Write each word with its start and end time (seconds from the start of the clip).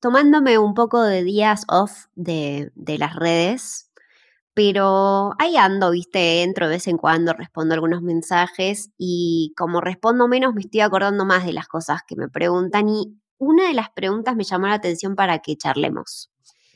tomándome 0.00 0.58
un 0.58 0.74
poco 0.74 1.02
de 1.02 1.24
días 1.24 1.64
off 1.68 2.06
de, 2.14 2.70
las 2.76 3.16
redes, 3.16 3.90
pero 4.54 5.32
ahí 5.38 5.56
ando, 5.56 5.90
viste, 5.90 6.42
entro 6.42 6.66
de 6.66 6.76
vez 6.76 6.88
en 6.88 6.96
cuando, 6.96 7.32
respondo 7.32 7.74
algunos 7.74 8.02
mensajes 8.02 8.90
y 8.98 9.52
como 9.56 9.80
respondo 9.80 10.28
menos 10.28 10.54
me 10.54 10.62
estoy 10.62 10.80
acordando 10.80 11.24
más 11.24 11.46
de 11.46 11.52
las 11.52 11.68
cosas 11.68 12.00
que 12.06 12.16
me 12.16 12.28
preguntan 12.28 12.88
y 12.88 13.16
una 13.38 13.68
de 13.68 13.74
las 13.74 13.90
preguntas 13.90 14.34
me 14.34 14.44
llamó 14.44 14.66
la 14.66 14.74
atención 14.74 15.14
para 15.14 15.38
que 15.38 15.56
charlemos. 15.56 16.30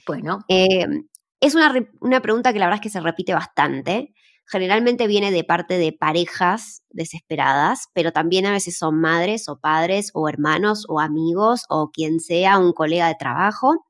Bueno. 0.07 0.41
Em, 0.49 1.09
es 1.41 1.55
una, 1.57 1.75
una 2.01 2.21
pregunta 2.21 2.53
que 2.53 2.61
la 2.61 2.67
verdad 2.67 2.79
es 2.79 2.83
que 2.83 2.91
se 2.91 3.01
repite 3.01 3.35
bastante 3.35 4.15
generalmente 4.47 5.07
viene 5.07 5.31
de 5.31 5.45
parte 5.45 5.79
de 5.79 5.93
parejas 5.93 6.83
desesperadas, 6.91 7.89
pero 7.95 8.13
también 8.13 8.47
a 8.47 8.53
veces 8.53 8.77
son 8.77 9.01
madres 9.01 9.49
o 9.49 9.59
padres 9.59 10.11
o 10.15 10.29
hermanos 10.29 10.85
o 10.89 11.01
amigos 11.01 11.65
o 11.69 11.91
quien 11.91 12.21
sea, 12.21 12.59
un 12.59 12.73
colega 12.73 13.09
de 13.09 13.15
trabajo, 13.15 13.85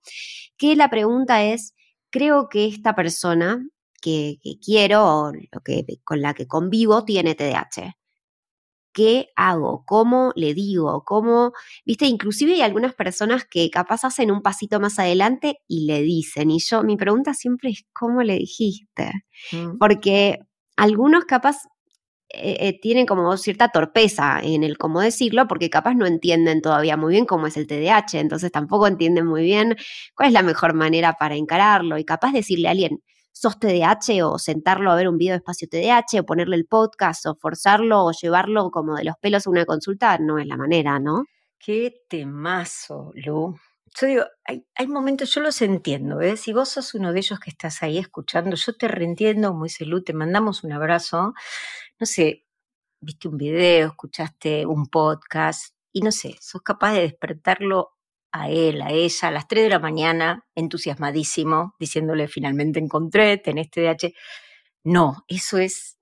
que 0.57 0.77
la 0.77 0.91
pregunta 0.91 1.43
es, 1.43 1.75
creo 2.11 2.49
que 2.49 2.67
esta 2.67 2.95
persona 2.95 3.67
que, 4.01 4.39
quiero 4.65 5.07
o 5.07 5.33
lo 5.33 5.61
que, 5.65 5.87
con 6.05 6.21
la 6.21 6.35
que 6.35 6.47
convivo 6.47 7.05
tiene 7.05 7.35
TDAH. 7.35 7.97
¿Qué 8.93 9.29
hago? 9.37 9.85
¿Cómo 9.87 10.33
le 10.37 10.55
digo? 10.55 11.05
¿Cómo? 11.05 11.53
Viste, 11.85 12.07
inclusive 12.07 12.55
hay 12.55 12.63
algunas 12.63 12.95
personas 12.95 13.45
que 13.47 13.71
capaz 13.71 14.05
hacen 14.05 14.31
un 14.31 14.43
pasito 14.43 14.81
más 14.81 14.99
adelante 14.99 15.59
y 15.69 15.87
le 15.87 16.03
dicen. 16.03 16.51
Y 16.51 16.59
yo, 16.61 16.83
mi 16.83 16.97
pregunta 16.97 17.35
siempre 17.35 17.71
es, 17.71 17.85
¿cómo 17.93 18.23
le 18.23 18.37
dijiste? 18.39 19.13
Mm. 19.53 19.79
Porque 19.79 20.39
algunos 20.77 21.25
capaz 21.25 21.59
eh, 22.35 22.57
eh, 22.61 22.81
tienen 22.81 23.05
como 23.07 23.37
cierta 23.37 23.69
torpeza 23.69 24.41
en 24.43 24.65
el 24.65 24.79
cómo 24.79 25.01
decirlo, 25.01 25.47
porque 25.47 25.69
capaz 25.69 25.95
no 25.95 26.07
entienden 26.07 26.63
todavía 26.63 26.97
muy 26.97 27.13
bien 27.13 27.27
cómo 27.27 27.47
es 27.47 27.57
el 27.59 27.67
TDAH, 27.67 28.21
entonces 28.21 28.51
tampoco 28.51 28.87
entienden 28.87 29.27
muy 29.27 29.43
bien 29.43 29.77
cuál 30.15 30.29
es 30.29 30.33
la 30.33 30.43
mejor 30.43 30.73
manera 30.75 31.15
para 31.15 31.37
encararlo 31.37 31.99
y 31.99 32.05
capaz 32.05 32.33
decirle 32.33 32.69
a 32.69 32.71
alguien, 32.71 33.03
sos 33.33 33.59
TDAH 33.59 34.25
o 34.25 34.39
sentarlo 34.39 34.91
a 34.91 34.95
ver 34.95 35.09
un 35.09 35.19
video 35.19 35.33
de 35.33 35.39
espacio 35.39 35.69
TDAH 35.69 36.21
o 36.21 36.25
ponerle 36.25 36.57
el 36.57 36.67
podcast 36.67 37.27
o 37.27 37.35
forzarlo 37.35 38.05
o 38.05 38.13
llevarlo 38.13 38.71
como 38.71 38.97
de 38.97 39.05
los 39.05 39.17
pelos 39.21 39.47
a 39.47 39.51
una 39.51 39.67
consulta, 39.67 40.17
no 40.19 40.39
es 40.39 40.47
la 40.47 40.57
manera, 40.57 40.99
¿no? 40.99 41.25
Qué 41.59 41.95
temazo, 42.09 43.13
Lu. 43.15 43.57
Yo 44.01 44.07
digo, 44.07 44.25
hay, 44.45 44.65
hay 44.75 44.87
momentos, 44.87 45.35
yo 45.35 45.43
los 45.43 45.61
entiendo, 45.61 46.21
¿eh? 46.23 46.39
Si 46.39 46.53
vos 46.55 46.71
sos 46.71 46.95
uno 46.95 47.13
de 47.13 47.19
ellos 47.21 47.39
que 47.41 47.51
estás 47.51 47.83
ahí 47.83 47.99
escuchando, 47.99 48.57
yo 48.57 48.75
te 48.75 48.89
reentiendo, 48.89 49.53
muy 49.53 49.69
salud, 49.69 50.03
te 50.03 50.15
mandamos 50.15 50.65
un 50.65 50.73
abrazo. 50.73 51.35
No 52.01 52.07
sé, 52.07 52.47
viste 53.01 53.29
un 53.29 53.37
video, 53.37 53.89
escuchaste 53.89 54.67
un 54.67 54.87
podcast 54.87 55.75
y 55.93 56.01
no 56.01 56.13
sé, 56.13 56.37
sos 56.41 56.63
capaz 56.63 56.95
de 56.95 57.03
despertarlo 57.03 57.91
a 58.33 58.51
él, 58.51 58.81
a 58.83 58.91
ella, 58.91 59.29
a 59.29 59.31
las 59.31 59.47
3 59.47 59.65
de 59.65 59.71
la 59.71 59.79
mañana, 59.79 60.47
entusiasmadísimo, 60.55 61.75
diciéndole 61.79 62.29
finalmente 62.29 62.81
encontré, 62.81 63.37
tenés 63.39 63.71
TDAH. 63.71 64.13
No, 64.85 65.25
eso 65.29 65.59
es 65.59 65.99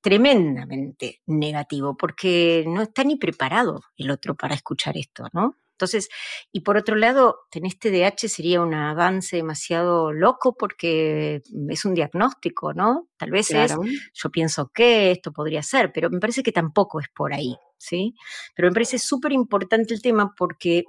tremendamente 0.00 1.20
negativo, 1.26 1.96
porque 1.96 2.64
no 2.66 2.82
está 2.82 3.04
ni 3.04 3.16
preparado 3.16 3.82
el 3.96 4.10
otro 4.10 4.36
para 4.36 4.54
escuchar 4.54 4.96
esto, 4.96 5.26
¿no? 5.32 5.56
Entonces, 5.78 6.08
y 6.50 6.62
por 6.62 6.76
otro 6.76 6.96
lado, 6.96 7.46
tenés 7.52 7.78
TDAH 7.78 8.28
sería 8.28 8.60
un 8.60 8.74
avance 8.74 9.36
demasiado 9.36 10.12
loco 10.12 10.56
porque 10.58 11.40
es 11.68 11.84
un 11.84 11.94
diagnóstico, 11.94 12.74
¿no? 12.74 13.08
Tal 13.16 13.30
vez 13.30 13.52
es, 13.52 13.76
yo 14.12 14.30
pienso 14.30 14.72
que 14.74 15.12
esto 15.12 15.32
podría 15.32 15.62
ser, 15.62 15.92
pero 15.92 16.10
me 16.10 16.18
parece 16.18 16.42
que 16.42 16.50
tampoco 16.50 16.98
es 16.98 17.06
por 17.14 17.32
ahí, 17.32 17.54
¿sí? 17.76 18.16
Pero 18.56 18.68
me 18.68 18.74
parece 18.74 18.98
súper 18.98 19.30
importante 19.30 19.94
el 19.94 20.02
tema 20.02 20.34
porque 20.36 20.82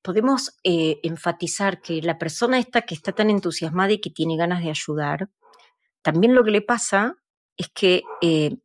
podemos 0.00 0.56
eh, 0.62 1.00
enfatizar 1.02 1.80
que 1.80 2.00
la 2.00 2.18
persona 2.18 2.60
esta 2.60 2.82
que 2.82 2.94
está 2.94 3.10
tan 3.10 3.30
entusiasmada 3.30 3.92
y 3.92 4.00
que 4.00 4.10
tiene 4.10 4.36
ganas 4.36 4.62
de 4.62 4.70
ayudar, 4.70 5.28
también 6.02 6.36
lo 6.36 6.44
que 6.44 6.52
le 6.52 6.62
pasa 6.62 7.16
es 7.56 7.68
que 7.74 8.02
eh, 8.22 8.56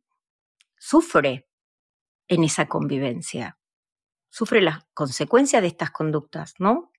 sufre 0.78 1.48
en 2.28 2.44
esa 2.44 2.66
convivencia, 2.66 3.58
sufre 4.34 4.60
las 4.60 4.84
consecuencias 4.94 5.62
de 5.62 5.68
estas 5.68 5.92
conductas, 5.92 6.54
¿no? 6.58 6.90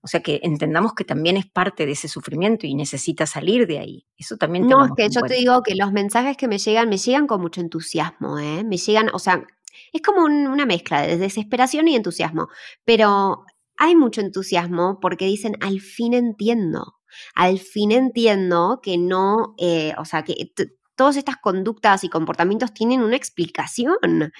O 0.00 0.06
sea 0.06 0.20
que 0.20 0.38
entendamos 0.44 0.92
que 0.94 1.02
también 1.02 1.36
es 1.36 1.44
parte 1.44 1.86
de 1.86 1.92
ese 1.92 2.06
sufrimiento 2.06 2.68
y 2.68 2.74
necesita 2.74 3.26
salir 3.26 3.66
de 3.66 3.80
ahí. 3.80 4.06
Eso 4.16 4.36
también. 4.36 4.68
No, 4.68 4.84
es 4.84 4.92
que 4.96 5.08
yo 5.10 5.22
te 5.22 5.34
digo 5.34 5.62
que 5.64 5.74
los 5.74 5.90
mensajes 5.90 6.36
que 6.36 6.46
me 6.46 6.58
llegan, 6.58 6.88
me 6.88 6.98
llegan 6.98 7.26
con 7.26 7.40
mucho 7.40 7.60
entusiasmo, 7.60 8.38
¿eh? 8.38 8.62
Me 8.62 8.76
llegan, 8.76 9.10
o 9.12 9.18
sea, 9.18 9.44
es 9.92 10.02
como 10.02 10.24
una 10.24 10.66
mezcla 10.66 11.02
de 11.02 11.16
desesperación 11.16 11.88
y 11.88 11.96
entusiasmo. 11.96 12.48
Pero 12.84 13.44
hay 13.76 13.96
mucho 13.96 14.20
entusiasmo 14.20 15.00
porque 15.00 15.24
dicen, 15.24 15.56
al 15.60 15.80
fin 15.80 16.14
entiendo, 16.14 17.00
al 17.34 17.58
fin 17.58 17.90
entiendo 17.90 18.78
que 18.80 18.98
no, 18.98 19.56
eh, 19.58 19.94
o 19.98 20.04
sea, 20.04 20.22
que 20.22 20.52
todas 20.96 21.16
estas 21.16 21.36
conductas 21.38 22.04
y 22.04 22.08
comportamientos 22.08 22.72
tienen 22.72 23.00
una 23.00 23.16
explicación. 23.16 24.32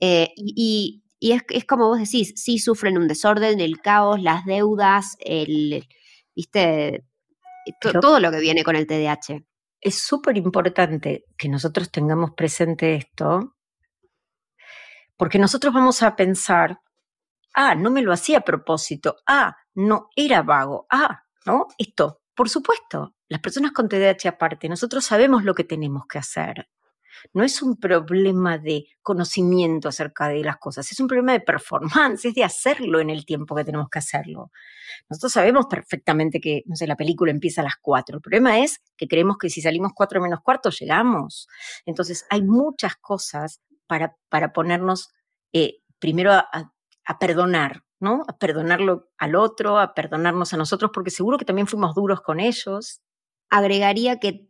Eh, 0.00 0.28
y, 0.36 1.01
es, 1.30 1.64
como 1.64 1.86
vos 1.86 2.00
decís, 2.00 2.32
sí 2.34 2.58
sufren 2.58 2.98
un 2.98 3.06
desorden, 3.06 3.60
el 3.60 3.80
caos, 3.80 4.20
las 4.20 4.44
deudas, 4.44 5.16
el, 5.20 5.86
viste, 6.34 7.04
todo 8.00 8.18
lo 8.18 8.32
que 8.32 8.40
viene 8.40 8.64
con 8.64 8.74
el 8.74 8.88
TDAH. 8.88 9.44
Es 9.80 10.00
súper 10.00 10.36
importante 10.36 11.26
que 11.38 11.48
nosotros 11.48 11.92
tengamos 11.92 12.32
presente 12.32 12.96
esto, 12.96 13.54
porque 15.16 15.38
nosotros 15.38 15.72
vamos 15.72 16.02
a 16.02 16.16
pensar 16.16 16.80
Ah, 17.54 17.74
no 17.74 17.90
me 17.90 18.02
lo 18.02 18.12
hacía 18.12 18.38
a 18.38 18.44
propósito. 18.44 19.16
Ah, 19.26 19.56
no 19.74 20.08
era 20.16 20.42
vago. 20.42 20.86
Ah, 20.90 21.22
¿no? 21.44 21.68
Esto, 21.78 22.22
por 22.34 22.48
supuesto, 22.48 23.14
las 23.28 23.40
personas 23.40 23.72
con 23.72 23.88
TDAH 23.88 24.28
aparte, 24.28 24.68
nosotros 24.68 25.04
sabemos 25.04 25.44
lo 25.44 25.54
que 25.54 25.64
tenemos 25.64 26.04
que 26.06 26.18
hacer. 26.18 26.68
No 27.32 27.44
es 27.44 27.62
un 27.62 27.78
problema 27.78 28.58
de 28.58 28.86
conocimiento 29.02 29.88
acerca 29.88 30.28
de 30.28 30.42
las 30.42 30.58
cosas, 30.58 30.90
es 30.90 31.00
un 31.00 31.08
problema 31.08 31.32
de 31.32 31.40
performance, 31.40 32.24
es 32.24 32.34
de 32.34 32.44
hacerlo 32.44 33.00
en 33.00 33.10
el 33.10 33.24
tiempo 33.24 33.54
que 33.54 33.64
tenemos 33.64 33.88
que 33.90 33.98
hacerlo. 33.98 34.50
Nosotros 35.08 35.32
sabemos 35.32 35.66
perfectamente 35.66 36.40
que, 36.40 36.62
no 36.66 36.76
sé, 36.76 36.86
la 36.86 36.96
película 36.96 37.30
empieza 37.30 37.60
a 37.60 37.64
las 37.64 37.76
cuatro. 37.80 38.16
El 38.16 38.22
problema 38.22 38.58
es 38.60 38.80
que 38.96 39.08
creemos 39.08 39.38
que 39.38 39.50
si 39.50 39.60
salimos 39.60 39.92
cuatro 39.94 40.20
menos 40.20 40.40
cuarto 40.42 40.70
llegamos. 40.70 41.48
Entonces, 41.86 42.26
hay 42.30 42.42
muchas 42.42 42.96
cosas 42.96 43.60
para, 43.86 44.16
para 44.28 44.52
ponernos 44.52 45.10
eh, 45.52 45.80
primero 45.98 46.32
a, 46.32 46.48
a 47.04 47.18
perdonar, 47.18 47.84
¿no? 48.00 48.22
A 48.28 48.38
perdonarlo 48.38 49.10
al 49.18 49.34
otro, 49.34 49.78
a 49.78 49.94
perdonarnos 49.94 50.52
a 50.54 50.56
nosotros, 50.56 50.90
porque 50.92 51.10
seguro 51.10 51.38
que 51.38 51.44
también 51.44 51.66
fuimos 51.66 51.94
duros 51.94 52.20
con 52.20 52.40
ellos. 52.40 53.00
Agregaría 53.50 54.18
que 54.18 54.46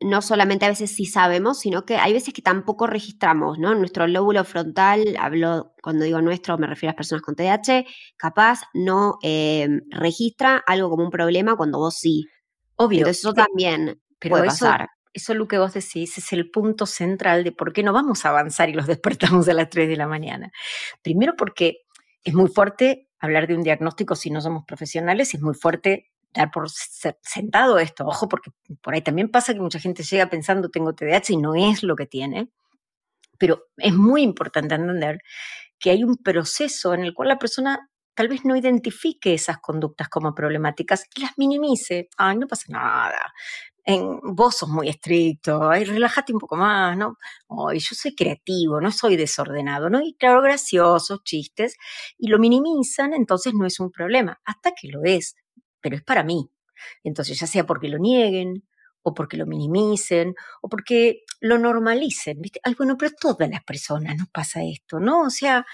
no 0.00 0.22
solamente 0.22 0.64
a 0.64 0.70
veces 0.70 0.94
sí 0.94 1.04
sabemos, 1.04 1.60
sino 1.60 1.84
que 1.84 1.96
hay 1.96 2.12
veces 2.12 2.32
que 2.32 2.40
tampoco 2.40 2.86
registramos, 2.86 3.58
¿no? 3.58 3.74
Nuestro 3.74 4.06
lóbulo 4.06 4.44
frontal, 4.44 5.16
hablo, 5.18 5.74
cuando 5.82 6.04
digo 6.04 6.22
nuestro, 6.22 6.56
me 6.56 6.66
refiero 6.66 6.90
a 6.90 6.92
las 6.92 6.96
personas 6.96 7.22
con 7.22 7.36
TDAH, 7.36 7.84
capaz 8.16 8.60
no 8.72 9.18
eh, 9.22 9.68
registra 9.90 10.62
algo 10.66 10.88
como 10.90 11.04
un 11.04 11.10
problema 11.10 11.54
cuando 11.54 11.78
vos 11.78 11.96
sí. 11.96 12.26
Obvio. 12.76 13.00
Entonces 13.00 13.18
eso 13.18 13.34
también 13.34 14.00
puede 14.18 14.46
pasar. 14.46 14.88
Eso 15.12 15.34
lo 15.34 15.48
que 15.48 15.58
vos 15.58 15.74
decís 15.74 16.16
es 16.16 16.32
el 16.32 16.50
punto 16.50 16.86
central 16.86 17.44
de 17.44 17.52
por 17.52 17.72
qué 17.72 17.82
no 17.82 17.92
vamos 17.92 18.24
a 18.24 18.30
avanzar 18.30 18.70
y 18.70 18.72
los 18.72 18.86
despertamos 18.86 19.48
a 19.48 19.54
las 19.54 19.68
3 19.68 19.88
de 19.88 19.96
la 19.96 20.06
mañana. 20.06 20.50
Primero 21.02 21.34
porque 21.36 21.82
es 22.24 22.32
muy 22.32 22.48
fuerte 22.48 23.08
hablar 23.18 23.46
de 23.46 23.54
un 23.54 23.62
diagnóstico 23.62 24.14
si 24.14 24.30
no 24.30 24.40
somos 24.40 24.64
profesionales, 24.64 25.34
es 25.34 25.42
muy 25.42 25.54
fuerte 25.54 26.10
dar 26.34 26.50
por 26.50 26.68
sentado 26.70 27.78
esto. 27.78 28.06
Ojo, 28.06 28.28
porque 28.28 28.50
por 28.82 28.94
ahí 28.94 29.02
también 29.02 29.30
pasa 29.30 29.54
que 29.54 29.60
mucha 29.60 29.80
gente 29.80 30.02
llega 30.02 30.28
pensando 30.30 30.70
tengo 30.70 30.94
TDAH 30.94 31.32
y 31.32 31.36
no 31.36 31.54
es 31.54 31.82
lo 31.82 31.96
que 31.96 32.06
tiene. 32.06 32.50
Pero 33.38 33.68
es 33.76 33.94
muy 33.94 34.22
importante 34.22 34.74
entender 34.74 35.20
que 35.78 35.90
hay 35.90 36.04
un 36.04 36.16
proceso 36.16 36.94
en 36.94 37.02
el 37.02 37.14
cual 37.14 37.28
la 37.28 37.38
persona 37.38 37.90
tal 38.14 38.28
vez 38.28 38.44
no 38.44 38.56
identifique 38.56 39.32
esas 39.32 39.58
conductas 39.60 40.08
como 40.08 40.34
problemáticas 40.34 41.06
y 41.16 41.22
las 41.22 41.38
minimice. 41.38 42.08
Ay, 42.18 42.36
no 42.36 42.46
pasa 42.46 42.66
nada 42.68 43.32
en, 43.84 44.20
vos 44.22 44.56
sos 44.56 44.68
muy 44.68 44.88
estricto, 44.88 45.68
ay, 45.68 45.84
relájate 45.84 46.32
un 46.32 46.38
poco 46.38 46.56
más, 46.56 46.96
¿no? 46.96 47.16
Ay, 47.48 47.78
yo 47.80 47.94
soy 47.94 48.14
creativo, 48.14 48.80
no 48.80 48.90
soy 48.92 49.16
desordenado, 49.16 49.90
¿no? 49.90 50.00
Y 50.02 50.14
claro, 50.14 50.42
graciosos, 50.42 51.22
chistes, 51.24 51.76
y 52.18 52.28
lo 52.28 52.38
minimizan, 52.38 53.14
entonces 53.14 53.54
no 53.54 53.66
es 53.66 53.80
un 53.80 53.90
problema, 53.90 54.40
hasta 54.44 54.72
que 54.72 54.88
lo 54.88 55.02
es, 55.04 55.36
pero 55.80 55.96
es 55.96 56.02
para 56.02 56.22
mí. 56.24 56.50
Entonces, 57.04 57.38
ya 57.38 57.46
sea 57.46 57.66
porque 57.66 57.88
lo 57.88 57.98
nieguen, 57.98 58.64
o 59.02 59.14
porque 59.14 59.36
lo 59.36 59.46
minimicen, 59.46 60.34
o 60.60 60.68
porque 60.68 61.24
lo 61.40 61.58
normalicen. 61.58 62.40
¿viste? 62.40 62.60
Ay, 62.62 62.74
bueno, 62.74 62.96
pero 62.98 63.12
todas 63.18 63.48
las 63.48 63.64
personas 63.64 64.16
nos 64.16 64.28
pasa 64.28 64.62
esto, 64.62 65.00
¿no? 65.00 65.22
O 65.22 65.30
sea, 65.30 65.66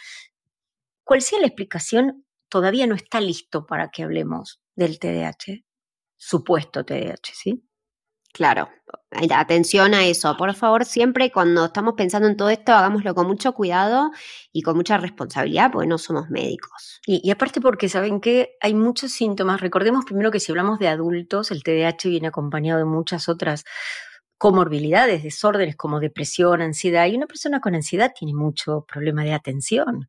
cual 1.05 1.23
sea 1.23 1.41
la 1.41 1.47
explicación, 1.47 2.25
todavía 2.49 2.87
no 2.87 2.95
está 2.95 3.21
listo 3.21 3.67
para 3.67 3.91
que 3.91 4.03
hablemos 4.03 4.61
del 4.75 4.99
TDAH, 4.99 5.65
supuesto 6.17 6.85
TDAH, 6.85 7.33
¿sí? 7.35 7.65
Claro, 8.37 8.69
atención 9.35 9.95
a 9.95 10.05
eso. 10.05 10.37
Por 10.37 10.53
favor, 10.53 10.85
siempre 10.85 11.33
cuando 11.33 11.65
estamos 11.65 11.95
pensando 11.97 12.29
en 12.29 12.37
todo 12.37 12.51
esto, 12.51 12.75
hagámoslo 12.75 13.15
con 13.15 13.27
mucho 13.27 13.55
cuidado 13.55 14.11
y 14.53 14.61
con 14.61 14.77
mucha 14.77 14.99
responsabilidad, 14.99 15.71
porque 15.73 15.87
no 15.89 15.97
somos 15.97 16.29
médicos. 16.29 17.01
Y, 17.07 17.31
aparte 17.31 17.63
porque, 17.63 17.89
¿saben 17.89 18.21
que 18.21 18.51
Hay 18.61 18.75
muchos 18.75 19.13
síntomas. 19.13 19.63
Recordemos 19.63 20.05
primero 20.05 20.31
que 20.31 20.39
si 20.39 20.53
hablamos 20.53 20.79
de 20.79 20.89
adultos, 20.89 21.51
el 21.51 21.63
TDAH 21.63 22.11
viene 22.11 22.27
acompañado 22.29 22.79
de 22.79 22.85
muchas 22.85 23.31
otras 23.31 23.65
comorbilidades, 24.39 25.23
desórdenes 25.23 25.77
como 25.77 26.01
depresión, 26.01 26.61
ansiedad, 26.61 27.07
y 27.07 27.17
una 27.17 27.27
persona 27.27 27.61
con 27.61 27.75
ansiedad 27.75 28.13
tiene 28.17 28.35
mucho 28.35 28.85
problema 28.87 29.25
de 29.25 29.33
atención. 29.33 30.09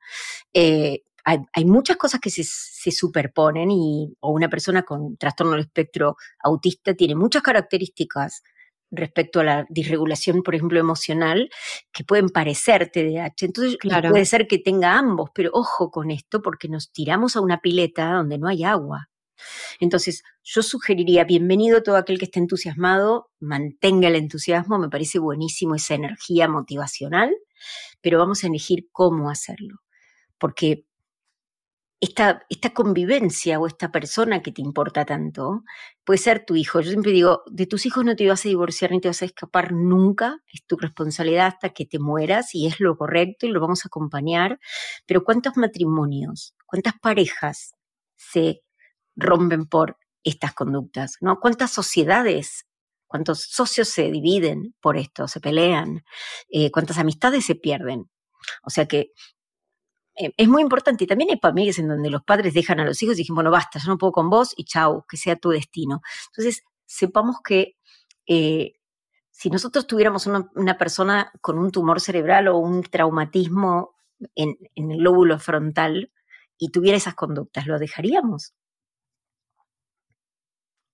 Eh, 0.53 1.03
hay, 1.51 1.65
muchas 1.65 1.97
cosas 1.97 2.21
que 2.21 2.29
se, 2.29 2.43
superponen 2.91 3.69
y, 3.69 4.15
o 4.21 4.31
una 4.31 4.47
persona 4.47 4.83
con 4.83 5.17
trastorno 5.17 5.51
del 5.51 5.61
espectro 5.61 6.15
autista 6.39 6.93
tiene 6.93 7.15
muchas 7.15 7.41
características 7.41 8.43
respecto 8.91 9.41
a 9.41 9.43
la 9.43 9.65
disregulación, 9.69 10.41
por 10.41 10.55
ejemplo, 10.55 10.79
emocional, 10.79 11.49
que 11.91 12.05
pueden 12.05 12.29
parecer 12.29 12.89
TDAH. 12.89 13.45
Entonces, 13.45 13.77
puede 13.81 14.25
ser 14.25 14.47
que 14.47 14.59
tenga 14.59 14.97
ambos, 14.97 15.29
pero 15.33 15.49
ojo 15.51 15.91
con 15.91 16.11
esto 16.11 16.41
porque 16.41 16.69
nos 16.69 16.93
tiramos 16.93 17.35
a 17.35 17.41
una 17.41 17.59
pileta 17.59 18.13
donde 18.13 18.37
no 18.37 18.47
hay 18.47 18.63
agua. 18.63 19.09
Entonces, 19.79 20.23
yo 20.43 20.63
sugeriría, 20.63 21.23
bienvenido 21.23 21.83
todo 21.83 21.97
aquel 21.97 22.19
que 22.19 22.25
esté 22.25 22.39
entusiasmado, 22.39 23.29
mantenga 23.39 24.07
el 24.07 24.15
entusiasmo, 24.15 24.79
me 24.79 24.89
parece 24.89 25.19
buenísimo 25.19 25.75
esa 25.75 25.95
energía 25.95 26.47
motivacional, 26.47 27.35
pero 28.01 28.19
vamos 28.19 28.43
a 28.43 28.47
elegir 28.47 28.87
cómo 28.91 29.29
hacerlo. 29.29 29.79
Porque 30.37 30.85
esta, 31.99 32.45
esta, 32.49 32.73
convivencia 32.73 33.59
o 33.59 33.65
esta 33.65 33.91
persona 33.91 34.41
que 34.43 34.51
te 34.51 34.61
importa 34.61 35.05
tanto 35.05 35.63
puede 36.03 36.19
ser 36.19 36.45
tu 36.45 36.55
hijo. 36.55 36.79
Yo 36.81 36.91
siempre 36.91 37.11
digo, 37.11 37.41
de 37.47 37.65
tus 37.65 37.85
hijos 37.87 38.05
no 38.05 38.15
te 38.15 38.27
vas 38.27 38.45
a 38.45 38.49
divorciar 38.49 38.91
ni 38.91 39.01
te 39.01 39.07
vas 39.07 39.21
a 39.23 39.25
escapar 39.25 39.73
nunca, 39.73 40.39
es 40.53 40.63
tu 40.65 40.77
responsabilidad 40.77 41.47
hasta 41.47 41.69
que 41.69 41.85
te 41.85 41.99
mueras 41.99 42.53
y 42.53 42.67
es 42.67 42.79
lo 42.79 42.97
correcto 42.97 43.47
y 43.47 43.49
lo 43.49 43.59
vamos 43.59 43.83
a 43.85 43.87
acompañar. 43.87 44.59
Pero 45.07 45.23
¿cuántos 45.23 45.57
matrimonios, 45.57 46.55
cuántas 46.67 46.93
parejas 47.01 47.73
se 48.15 48.61
rompen 49.17 49.65
por 49.65 49.97
estas 50.23 50.53
conductas? 50.53 51.17
¿no? 51.19 51.39
¿Cuántas 51.39 51.71
sociedades 51.71 52.67
cuántos 53.07 53.43
socios 53.43 53.87
se 53.87 54.11
dividen 54.11 54.75
por 54.81 54.97
esto, 54.97 55.27
se 55.27 55.39
pelean, 55.39 56.03
eh, 56.49 56.69
cuántas 56.71 56.97
amistades 56.97 57.45
se 57.45 57.55
pierden. 57.55 58.09
O 58.63 58.69
sea 58.69 58.85
que 58.85 59.11
eh, 60.15 60.33
es 60.37 60.47
muy 60.47 60.61
importante. 60.61 61.05
Y 61.05 61.07
también 61.07 61.31
hay 61.31 61.39
familias 61.39 61.79
en 61.79 61.87
donde 61.87 62.09
los 62.09 62.23
padres 62.23 62.53
dejan 62.53 62.79
a 62.79 62.85
los 62.85 63.01
hijos 63.01 63.15
y 63.15 63.19
dicen, 63.19 63.35
bueno, 63.35 63.51
basta, 63.51 63.79
yo 63.79 63.89
no 63.89 63.97
puedo 63.97 64.11
con 64.11 64.29
vos 64.29 64.53
y 64.57 64.65
chau, 64.65 65.05
que 65.09 65.17
sea 65.17 65.35
tu 65.35 65.49
destino. 65.49 66.01
Entonces, 66.27 66.63
sepamos 66.85 67.37
que 67.43 67.77
eh, 68.27 68.73
si 69.31 69.49
nosotros 69.49 69.87
tuviéramos 69.87 70.27
una, 70.27 70.77
persona 70.77 71.31
con 71.41 71.57
un 71.59 71.71
tumor 71.71 72.01
cerebral 72.01 72.47
o 72.47 72.57
un 72.57 72.83
traumatismo 72.83 73.95
en, 74.35 74.57
en 74.75 74.91
el 74.91 74.99
lóbulo 74.99 75.39
frontal 75.39 76.11
y 76.57 76.71
tuviera 76.71 76.97
esas 76.97 77.13
conductas, 77.15 77.67
¿lo 77.67 77.77
dejaríamos? 77.77 78.53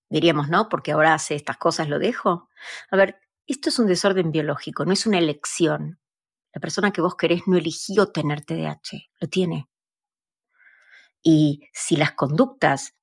Diríamos, 0.09 0.49
¿no? 0.49 0.69
Porque 0.69 0.91
ahora 0.91 1.13
hace 1.13 1.35
estas 1.35 1.57
cosas, 1.57 1.89
lo 1.89 1.99
dejo. 1.99 2.49
A 2.91 2.95
ver, 2.95 3.19
esto 3.47 3.69
es 3.69 3.79
un 3.79 3.87
desorden 3.87 4.31
biológico, 4.31 4.85
no 4.85 4.93
es 4.93 5.05
una 5.05 5.17
elección. 5.17 5.99
La 6.53 6.61
persona 6.61 6.91
que 6.91 7.01
vos 7.01 7.15
querés 7.15 7.47
no 7.47 7.57
eligió 7.57 8.11
tener 8.11 8.45
TDAH, 8.45 9.09
lo 9.19 9.27
tiene. 9.27 9.69
Y 11.23 11.67
si 11.73 11.95
las 11.95 12.11
conductas 12.11 12.95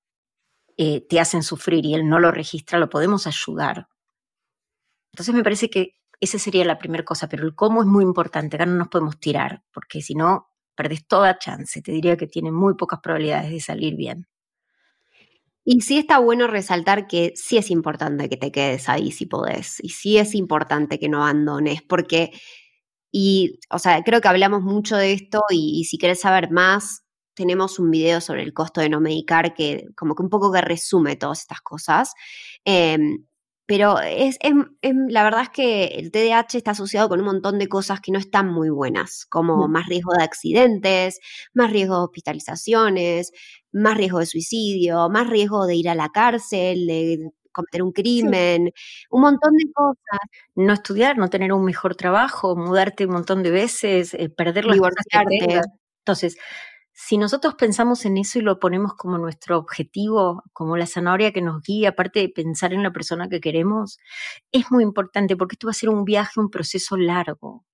eh, 0.76 1.06
te 1.06 1.20
hacen 1.20 1.42
sufrir 1.42 1.84
y 1.84 1.94
él 1.94 2.08
no 2.08 2.20
lo 2.20 2.30
registra, 2.30 2.78
lo 2.78 2.88
podemos 2.88 3.26
ayudar. 3.26 3.88
Entonces 5.12 5.34
me 5.34 5.42
parece 5.42 5.68
que 5.68 5.96
esa 6.20 6.38
sería 6.38 6.64
la 6.64 6.78
primera 6.78 7.04
cosa, 7.04 7.28
pero 7.28 7.44
el 7.44 7.54
cómo 7.54 7.80
es 7.82 7.86
muy 7.86 8.04
importante. 8.04 8.56
Acá 8.56 8.66
no 8.66 8.76
nos 8.76 8.88
podemos 8.88 9.18
tirar, 9.18 9.64
porque 9.72 10.02
si 10.02 10.14
no, 10.14 10.50
perdés 10.76 11.06
toda 11.06 11.38
chance. 11.38 11.82
Te 11.82 11.92
diría 11.92 12.16
que 12.16 12.26
tiene 12.26 12.52
muy 12.52 12.74
pocas 12.74 13.00
probabilidades 13.00 13.50
de 13.50 13.60
salir 13.60 13.96
bien. 13.96 14.28
Y 15.72 15.82
sí 15.82 15.98
está 15.98 16.18
bueno 16.18 16.48
resaltar 16.48 17.06
que 17.06 17.32
sí 17.36 17.56
es 17.56 17.70
importante 17.70 18.28
que 18.28 18.36
te 18.36 18.50
quedes 18.50 18.88
ahí 18.88 19.12
si 19.12 19.26
podés. 19.26 19.78
Y 19.84 19.90
sí 19.90 20.18
es 20.18 20.34
importante 20.34 20.98
que 20.98 21.08
no 21.08 21.18
abandones, 21.22 21.80
porque 21.80 22.32
y, 23.12 23.60
o 23.70 23.78
sea, 23.78 24.02
creo 24.02 24.20
que 24.20 24.26
hablamos 24.28 24.62
mucho 24.62 24.96
de 24.96 25.12
esto 25.12 25.42
y, 25.50 25.84
si 25.84 25.96
querés 25.98 26.20
saber 26.22 26.50
más, 26.50 27.04
tenemos 27.34 27.78
un 27.78 27.90
video 27.92 28.20
sobre 28.20 28.42
el 28.42 28.52
costo 28.52 28.80
de 28.80 28.88
no 28.88 29.00
medicar 29.00 29.54
que 29.54 29.86
como 29.96 30.16
que 30.16 30.22
un 30.24 30.30
poco 30.30 30.52
que 30.52 30.60
resume 30.60 31.14
todas 31.16 31.40
estas 31.42 31.60
cosas. 31.60 32.14
Em, 32.64 33.24
pero 33.70 34.00
es, 34.00 34.36
la 34.82 35.22
verdad 35.22 35.42
es 35.42 35.50
que 35.50 35.84
el 35.84 36.10
TDAH 36.10 36.58
está 36.58 36.72
asociado 36.72 37.08
con 37.08 37.20
un 37.20 37.26
montón 37.26 37.56
de 37.60 37.68
cosas 37.68 38.00
que 38.00 38.10
no 38.10 38.18
están 38.18 38.48
muy 38.48 38.68
buenas, 38.68 39.26
como 39.26 39.68
más 39.68 39.86
riesgo 39.86 40.12
de 40.12 40.24
accidentes, 40.24 41.20
más 41.54 41.70
riesgo 41.70 41.94
de 41.98 42.02
hospitalizaciones, 42.02 43.30
más 43.70 43.96
riesgo 43.96 44.18
de 44.18 44.26
suicidio, 44.26 45.08
más 45.08 45.30
riesgo 45.30 45.66
de 45.66 45.76
ir 45.76 45.88
a 45.88 45.94
la 45.94 46.08
cárcel, 46.08 46.84
de 46.88 47.30
cometer 47.52 47.84
un 47.84 47.92
crimen, 47.92 48.72
un 49.08 49.20
montón 49.20 49.52
de 49.56 49.72
cosas. 49.72 50.18
No 50.56 50.72
estudiar, 50.72 51.16
no 51.16 51.30
tener 51.30 51.52
un 51.52 51.64
mejor 51.64 51.94
trabajo, 51.94 52.56
mudarte 52.56 53.06
un 53.06 53.12
montón 53.12 53.44
de 53.44 53.52
veces, 53.52 54.14
eh, 54.14 54.30
perder 54.30 54.64
la 54.64 54.76
cosas 54.76 55.06
Entonces, 56.00 56.36
si 57.02 57.16
nosotros 57.16 57.54
pensamos 57.54 58.04
en 58.04 58.18
eso 58.18 58.38
y 58.38 58.42
lo 58.42 58.58
ponemos 58.58 58.92
como 58.94 59.16
nuestro 59.16 59.56
objetivo, 59.56 60.44
como 60.52 60.76
la 60.76 60.86
zanahoria 60.86 61.32
que 61.32 61.40
nos 61.40 61.62
guía, 61.62 61.88
aparte 61.88 62.20
de 62.20 62.28
pensar 62.28 62.74
en 62.74 62.82
la 62.82 62.92
persona 62.92 63.28
que 63.30 63.40
queremos, 63.40 63.98
es 64.52 64.70
muy 64.70 64.84
importante 64.84 65.34
porque 65.34 65.54
esto 65.54 65.66
va 65.66 65.70
a 65.70 65.74
ser 65.74 65.88
un 65.88 66.04
viaje, 66.04 66.38
un 66.38 66.50
proceso 66.50 66.98
largo. 66.98 67.64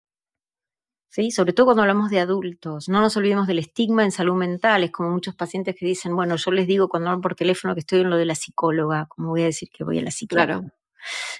Sobre 1.30 1.54
todo 1.54 1.66
cuando 1.66 1.82
hablamos 1.82 2.10
de 2.10 2.20
adultos. 2.20 2.88
No 2.88 3.00
nos 3.00 3.16
olvidemos 3.16 3.48
del 3.48 3.58
estigma 3.58 4.04
en 4.04 4.12
salud 4.12 4.34
mental. 4.34 4.84
Es 4.84 4.92
como 4.92 5.10
muchos 5.10 5.34
pacientes 5.34 5.74
que 5.74 5.86
dicen, 5.86 6.14
bueno, 6.14 6.36
yo 6.36 6.50
les 6.52 6.68
digo 6.68 6.88
cuando 6.88 7.10
hablo 7.10 7.22
por 7.22 7.34
teléfono 7.34 7.74
que 7.74 7.80
estoy 7.80 8.00
en 8.00 8.10
lo 8.10 8.16
de 8.16 8.26
la 8.26 8.34
psicóloga, 8.34 9.06
como 9.06 9.30
voy 9.30 9.42
a 9.42 9.46
decir 9.46 9.70
que 9.70 9.82
voy 9.82 9.98
a 9.98 10.02
la 10.02 10.10
psicóloga. 10.12 10.62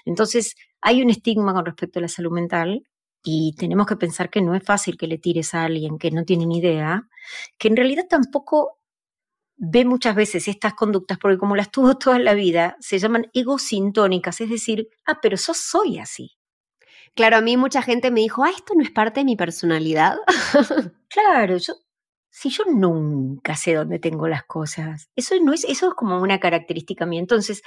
Entonces, 0.03 0.55
hay 0.81 1.01
un 1.01 1.09
estigma 1.09 1.53
con 1.53 1.65
respecto 1.65 1.99
a 1.99 2.01
la 2.01 2.07
salud 2.09 2.31
mental 2.31 2.83
y 3.23 3.55
tenemos 3.57 3.87
que 3.87 3.95
pensar 3.95 4.29
que 4.29 4.41
no 4.41 4.55
es 4.55 4.63
fácil 4.63 4.97
que 4.97 5.07
le 5.07 5.17
tires 5.17 5.53
a 5.53 5.63
alguien 5.65 5.97
que 5.97 6.11
no 6.11 6.23
tiene 6.23 6.45
ni 6.45 6.59
idea, 6.59 7.07
que 7.57 7.67
en 7.67 7.75
realidad 7.75 8.05
tampoco 8.09 8.79
ve 9.57 9.85
muchas 9.85 10.15
veces 10.15 10.47
estas 10.47 10.73
conductas, 10.75 11.17
porque 11.17 11.37
como 11.37 11.55
las 11.55 11.71
tuvo 11.71 11.95
toda 11.97 12.19
la 12.19 12.33
vida, 12.33 12.77
se 12.79 12.99
llaman 12.99 13.27
egosintónicas, 13.33 14.41
es 14.41 14.49
decir, 14.49 14.87
ah, 15.05 15.19
pero 15.21 15.35
yo 15.37 15.53
soy 15.53 15.99
así. 15.99 16.37
Claro, 17.15 17.37
a 17.37 17.41
mí 17.41 17.57
mucha 17.57 17.81
gente 17.81 18.11
me 18.11 18.21
dijo, 18.21 18.43
ah, 18.43 18.51
esto 18.51 18.73
no 18.75 18.83
es 18.83 18.91
parte 18.91 19.21
de 19.21 19.25
mi 19.25 19.35
personalidad. 19.35 20.17
claro, 21.09 21.57
yo, 21.57 21.73
si 22.29 22.49
yo 22.49 22.65
nunca 22.65 23.55
sé 23.55 23.73
dónde 23.73 23.97
tengo 23.97 24.27
las 24.27 24.43
cosas, 24.43 25.09
eso 25.15 25.33
no 25.41 25.53
es, 25.53 25.63
eso 25.63 25.89
es 25.89 25.93
como 25.95 26.21
una 26.21 26.39
característica 26.39 27.07
mía. 27.07 27.19
Entonces, 27.19 27.63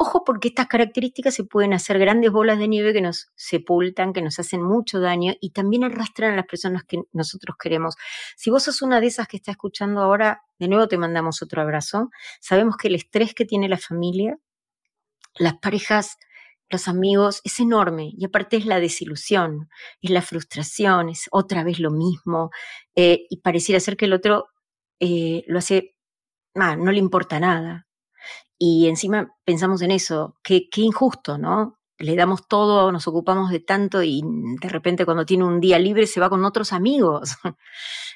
ojo 0.00 0.22
porque 0.24 0.48
estas 0.48 0.68
características 0.68 1.34
se 1.34 1.44
pueden 1.44 1.74
hacer 1.74 1.98
grandes 1.98 2.30
bolas 2.30 2.58
de 2.58 2.68
nieve 2.68 2.92
que 2.92 3.00
nos 3.00 3.32
sepultan, 3.34 4.12
que 4.12 4.22
nos 4.22 4.38
hacen 4.38 4.62
mucho 4.62 5.00
daño 5.00 5.34
y 5.40 5.50
también 5.50 5.82
arrastran 5.82 6.32
a 6.32 6.36
las 6.36 6.46
personas 6.46 6.84
que 6.84 7.02
nosotros 7.12 7.56
queremos. 7.60 7.96
Si 8.36 8.48
vos 8.48 8.62
sos 8.62 8.80
una 8.80 9.00
de 9.00 9.08
esas 9.08 9.26
que 9.26 9.36
está 9.36 9.50
escuchando 9.50 10.00
ahora, 10.00 10.42
de 10.60 10.68
nuevo 10.68 10.86
te 10.86 10.96
mandamos 10.98 11.42
otro 11.42 11.60
abrazo. 11.60 12.10
Sabemos 12.40 12.76
que 12.76 12.88
el 12.88 12.94
estrés 12.94 13.34
que 13.34 13.44
tiene 13.44 13.68
la 13.68 13.76
familia, 13.76 14.38
las 15.34 15.58
parejas 15.58 16.16
los 16.70 16.86
amigos 16.86 17.40
es 17.44 17.58
enorme 17.60 18.12
y 18.16 18.24
aparte 18.24 18.56
es 18.56 18.66
la 18.66 18.78
desilusión, 18.78 19.70
es 20.02 20.10
la 20.10 20.22
frustración, 20.22 21.08
es 21.08 21.26
otra 21.30 21.64
vez 21.64 21.80
lo 21.80 21.90
mismo 21.90 22.50
eh, 22.94 23.26
y 23.30 23.40
pareciera 23.40 23.80
ser 23.80 23.96
que 23.96 24.04
el 24.04 24.12
otro 24.12 24.48
eh, 25.00 25.44
lo 25.46 25.58
hace, 25.58 25.96
no 26.54 26.92
le 26.92 26.98
importa 26.98 27.40
nada. 27.40 27.87
Y 28.58 28.88
encima 28.88 29.34
pensamos 29.44 29.82
en 29.82 29.92
eso, 29.92 30.36
qué, 30.42 30.68
injusto, 30.76 31.38
¿no? 31.38 31.78
Le 31.98 32.16
damos 32.16 32.48
todo, 32.48 32.90
nos 32.92 33.06
ocupamos 33.06 33.50
de 33.50 33.60
tanto 33.60 34.02
y 34.02 34.22
de 34.24 34.68
repente 34.68 35.04
cuando 35.04 35.24
tiene 35.24 35.44
un 35.44 35.60
día 35.60 35.78
libre 35.78 36.06
se 36.06 36.20
va 36.20 36.28
con 36.28 36.44
otros 36.44 36.72
amigos. 36.72 37.36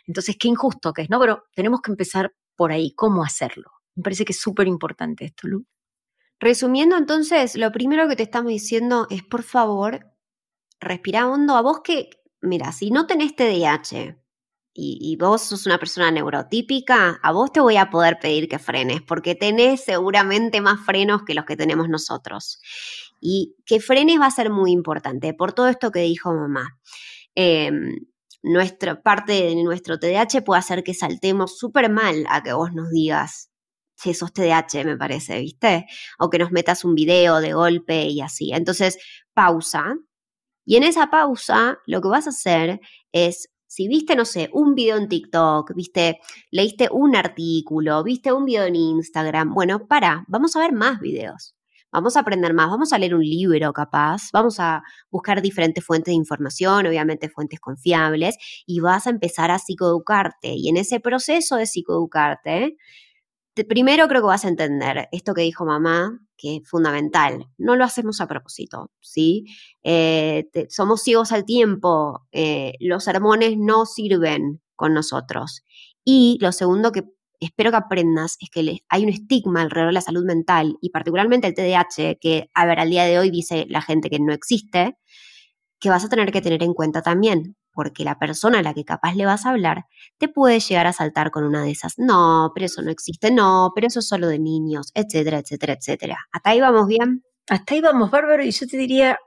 Entonces, 0.06 0.36
qué 0.38 0.48
injusto 0.48 0.92
que 0.92 1.02
es, 1.02 1.10
¿no? 1.10 1.20
Pero 1.20 1.44
tenemos 1.54 1.80
que 1.80 1.92
empezar 1.92 2.34
por 2.56 2.72
ahí, 2.72 2.92
¿cómo 2.94 3.24
hacerlo? 3.24 3.70
Me 3.94 4.02
parece 4.02 4.24
que 4.24 4.32
es 4.32 4.40
súper 4.40 4.66
importante 4.66 5.24
esto, 5.24 5.48
Lu. 5.48 5.64
Resumiendo 6.40 6.96
entonces, 6.96 7.56
lo 7.56 7.70
primero 7.70 8.08
que 8.08 8.16
te 8.16 8.24
estamos 8.24 8.50
diciendo 8.50 9.06
es, 9.10 9.22
por 9.22 9.44
favor, 9.44 10.12
respira 10.80 11.28
hondo. 11.28 11.54
A 11.54 11.62
vos 11.62 11.82
que, 11.84 12.10
mira, 12.40 12.72
si 12.72 12.90
no 12.90 13.06
tenés 13.06 13.36
TDAH, 13.36 14.16
y, 14.74 15.16
vos 15.16 15.42
sos 15.42 15.66
una 15.66 15.78
persona 15.78 16.10
neurotípica, 16.10 17.20
a 17.22 17.32
vos 17.32 17.52
te 17.52 17.60
voy 17.60 17.76
a 17.76 17.90
poder 17.90 18.18
pedir 18.18 18.48
que 18.48 18.58
frenes, 18.58 19.02
porque 19.02 19.34
tenés 19.34 19.84
seguramente 19.84 20.60
más 20.62 20.80
frenos 20.80 21.24
que 21.24 21.34
los 21.34 21.44
que 21.44 21.56
tenemos 21.56 21.88
nosotros. 21.88 22.60
Y 23.20 23.56
que 23.66 23.80
frenes 23.80 24.18
va 24.18 24.26
a 24.26 24.30
ser 24.30 24.50
muy 24.50 24.72
importante 24.72 25.34
por 25.34 25.52
todo 25.52 25.68
esto 25.68 25.90
que 25.90 26.00
dijo 26.00 26.32
mamá. 26.34 26.78
Em, 27.34 28.06
nuestra 28.42 29.02
parte 29.02 29.32
de 29.32 29.62
nuestro 29.62 29.98
TDAH 29.98 30.42
puede 30.44 30.58
hacer 30.60 30.82
que 30.82 30.94
saltemos 30.94 31.58
súper 31.58 31.90
mal 31.90 32.24
a 32.30 32.42
que 32.42 32.52
vos 32.54 32.72
nos 32.72 32.90
digas, 32.90 33.50
si 33.94 34.14
sos 34.14 34.32
TDAH, 34.32 34.84
me 34.84 34.96
parece, 34.96 35.38
¿viste? 35.40 35.86
O 36.18 36.30
que 36.30 36.38
nos 36.38 36.50
metas 36.50 36.84
un 36.84 36.94
video 36.94 37.40
de 37.40 37.52
golpe 37.52 38.06
y 38.06 38.20
así. 38.22 38.52
Entonces, 38.52 38.98
pausa. 39.34 39.96
Y 40.64 40.76
en 40.76 40.84
esa 40.84 41.10
pausa, 41.10 41.78
lo 41.86 42.00
que 42.00 42.08
vas 42.08 42.26
a 42.26 42.30
hacer 42.30 42.80
es 43.12 43.51
si 43.72 43.88
viste, 43.88 44.14
no 44.14 44.26
sé, 44.26 44.50
un 44.52 44.74
video 44.74 44.98
en 44.98 45.08
TikTok, 45.08 45.72
viste, 45.74 46.20
leíste 46.50 46.90
un 46.92 47.16
artículo, 47.16 48.04
viste 48.04 48.30
un 48.30 48.44
video 48.44 48.64
en 48.66 48.76
Instagram, 48.76 49.54
bueno, 49.54 49.86
para, 49.86 50.26
vamos 50.28 50.54
a 50.54 50.60
ver 50.60 50.74
más 50.74 51.00
videos. 51.00 51.54
Vamos 51.90 52.14
a 52.14 52.20
aprender 52.20 52.52
más, 52.52 52.68
vamos 52.68 52.92
a 52.92 52.98
leer 52.98 53.14
un 53.14 53.22
libro 53.22 53.72
capaz, 53.72 54.28
vamos 54.30 54.60
a 54.60 54.82
buscar 55.10 55.40
diferentes 55.40 55.82
fuentes 55.82 56.12
de 56.12 56.16
información, 56.16 56.86
obviamente 56.86 57.30
fuentes 57.30 57.60
confiables, 57.60 58.36
y 58.66 58.80
vas 58.80 59.06
a 59.06 59.10
empezar 59.10 59.50
a 59.50 59.58
psicoeducarte. 59.58 60.52
Y 60.54 60.68
en 60.68 60.76
ese 60.76 61.00
proceso 61.00 61.56
de 61.56 61.64
psicoeducarte, 61.64 62.76
primero 63.68 64.08
creo 64.08 64.22
que 64.22 64.26
vas 64.26 64.44
a 64.44 64.48
entender 64.48 65.08
esto 65.12 65.34
que 65.34 65.42
dijo 65.42 65.64
mamá, 65.64 66.18
que 66.36 66.56
es 66.56 66.68
fundamental. 66.68 67.46
No 67.58 67.76
lo 67.76 67.84
hacemos 67.84 68.20
a 68.20 68.26
propósito, 68.26 68.90
¿sí? 69.00 69.44
Eh, 69.82 70.48
somos 70.68 71.02
ciegos 71.02 71.32
al 71.32 71.44
tiempo, 71.44 72.26
eh, 72.32 72.74
los 72.80 73.04
sermones 73.04 73.56
no 73.58 73.86
sirven 73.86 74.60
con 74.74 74.94
nosotros. 74.94 75.62
Y 76.04 76.38
lo 76.40 76.52
segundo 76.52 76.92
que 76.92 77.04
espero 77.40 77.70
que 77.70 77.76
aprendas 77.76 78.36
es 78.40 78.50
que 78.50 78.80
hay 78.88 79.02
un 79.02 79.08
estigma 79.08 79.62
alrededor 79.62 79.90
de 79.90 79.94
la 79.94 80.00
salud 80.00 80.24
mental 80.24 80.76
y 80.80 80.90
particularmente 80.90 81.48
el 81.48 81.54
TDAH, 81.54 82.18
que, 82.20 82.50
a 82.54 82.66
ver, 82.66 82.80
al 82.80 82.90
día 82.90 83.04
de 83.04 83.18
hoy 83.18 83.30
dice 83.30 83.66
la 83.68 83.82
gente 83.82 84.10
que 84.10 84.20
no 84.20 84.32
existe, 84.32 84.96
que 85.78 85.90
vas 85.90 86.04
a 86.04 86.08
tener 86.08 86.32
que 86.32 86.40
tener 86.40 86.62
en 86.62 86.74
cuenta 86.74 87.02
también 87.02 87.56
porque 87.72 88.04
la 88.04 88.18
persona 88.18 88.58
a 88.58 88.62
la 88.62 88.74
que 88.74 88.84
capaz 88.84 89.14
le 89.14 89.26
vas 89.26 89.46
a 89.46 89.50
hablar 89.50 89.86
te 90.18 90.28
puede 90.28 90.60
llegar 90.60 90.86
a 90.86 90.92
saltar 90.92 91.30
con 91.30 91.44
una 91.44 91.62
de 91.62 91.70
esas. 91.70 91.94
No, 91.98 92.52
pero 92.54 92.66
eso 92.66 92.82
no 92.82 92.90
existe, 92.90 93.30
no, 93.30 93.72
pero 93.74 93.86
eso 93.86 94.00
es 94.00 94.08
solo 94.08 94.28
de 94.28 94.38
niños, 94.38 94.90
etcétera, 94.94 95.38
etcétera, 95.38 95.74
etcétera. 95.74 96.18
¿Hasta 96.32 96.50
ahí 96.50 96.60
vamos 96.60 96.86
bien? 96.86 97.24
Hasta 97.48 97.74
ahí 97.74 97.80
vamos, 97.80 98.10
bárbaro, 98.10 98.44
y 98.44 98.50
yo 98.50 98.66
te 98.66 98.76
diría, 98.76 99.18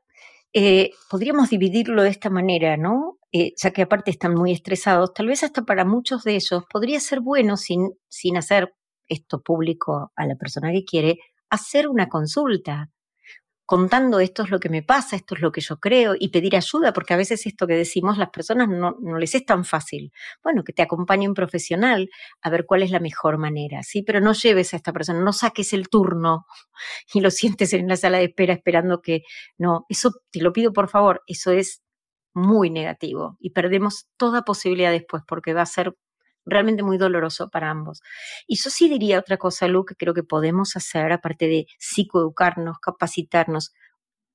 eh, 0.54 0.92
podríamos 1.10 1.50
dividirlo 1.50 2.04
de 2.04 2.10
esta 2.10 2.30
manera, 2.30 2.78
¿no? 2.78 3.18
Eh, 3.32 3.54
ya 3.62 3.72
que 3.72 3.82
aparte 3.82 4.12
están 4.12 4.34
muy 4.34 4.54
estresados, 4.54 5.14
tal 5.14 5.28
vez 5.28 5.44
hasta 5.44 5.64
para 5.64 5.84
muchos 5.84 6.24
de 6.24 6.36
ellos 6.36 6.64
podría 6.72 7.02
ser 7.02 7.20
bueno, 7.20 7.58
sin, 7.58 7.90
sin 8.08 8.38
hacer 8.38 8.74
esto 9.08 9.42
público 9.42 10.14
a 10.16 10.26
la 10.26 10.36
persona 10.36 10.72
que 10.72 10.86
quiere, 10.86 11.20
hacer 11.50 11.90
una 11.90 12.08
consulta 12.08 12.90
contando 13.66 14.20
esto 14.20 14.44
es 14.44 14.50
lo 14.50 14.60
que 14.60 14.70
me 14.70 14.84
pasa, 14.84 15.16
esto 15.16 15.36
es 15.36 15.42
lo 15.42 15.52
que 15.52 15.62
yo 15.62 15.80
creo 15.80 16.16
y 16.18 16.30
pedir 16.30 16.56
ayuda, 16.56 16.94
porque 16.94 17.14
a 17.14 17.18
veces 17.18 17.46
esto 17.46 17.66
que 17.68 17.74
decimos 17.74 18.18
las 18.18 18.30
personas 18.30 18.70
no, 18.70 18.96
no, 19.00 19.18
les 19.18 19.34
es 19.36 19.46
tan 19.46 19.66
fácil. 19.66 20.12
Bueno, 20.44 20.64
que 20.64 20.74
te 20.74 20.84
acompañe 20.84 21.28
un 21.28 21.34
profesional 21.34 22.10
a 22.42 22.50
ver 22.50 22.66
cuál 22.66 22.84
es 22.84 22.92
la 22.92 23.00
mejor 23.00 23.38
manera, 23.38 23.84
¿sí? 23.84 24.04
Pero 24.04 24.22
no 24.22 24.34
lleves 24.34 24.74
a 24.74 24.78
esta 24.78 24.94
persona, 24.94 25.20
no 25.22 25.34
saques 25.34 25.74
el 25.74 25.90
turno 25.90 26.46
y 27.14 27.22
lo 27.22 27.32
sientes 27.32 27.74
en 27.74 27.88
la 27.88 27.98
sala 27.98 28.20
de 28.20 28.26
espera 28.26 28.54
esperando 28.54 29.02
que, 29.02 29.24
no, 29.58 29.86
eso 29.90 30.12
te 30.32 30.42
lo 30.42 30.54
pido 30.54 30.72
por 30.74 30.90
favor, 30.90 31.24
eso 31.28 31.52
es 31.52 31.82
muy 32.34 32.70
negativo 32.70 33.38
y 33.40 33.52
perdemos 33.52 34.08
toda 34.18 34.44
posibilidad 34.44 34.92
después 34.92 35.24
porque 35.26 35.54
va 35.54 35.62
a 35.62 35.66
ser 35.66 35.96
realmente 36.46 36.84
muy 36.84 36.98
doloroso 36.98 37.50
para 37.50 37.70
ambos. 37.70 38.02
Y 38.48 38.58
yo 38.58 38.70
sí 38.70 38.90
diría 38.90 39.20
otra 39.20 39.38
cosa, 39.38 39.68
Lu, 39.68 39.86
que 39.86 39.96
creo 39.96 40.14
que 40.14 40.24
podemos 40.24 40.76
hacer, 40.76 41.12
aparte 41.12 41.48
de 41.48 41.68
psicoeducarnos, 41.80 42.80
capacitarnos, 42.80 43.74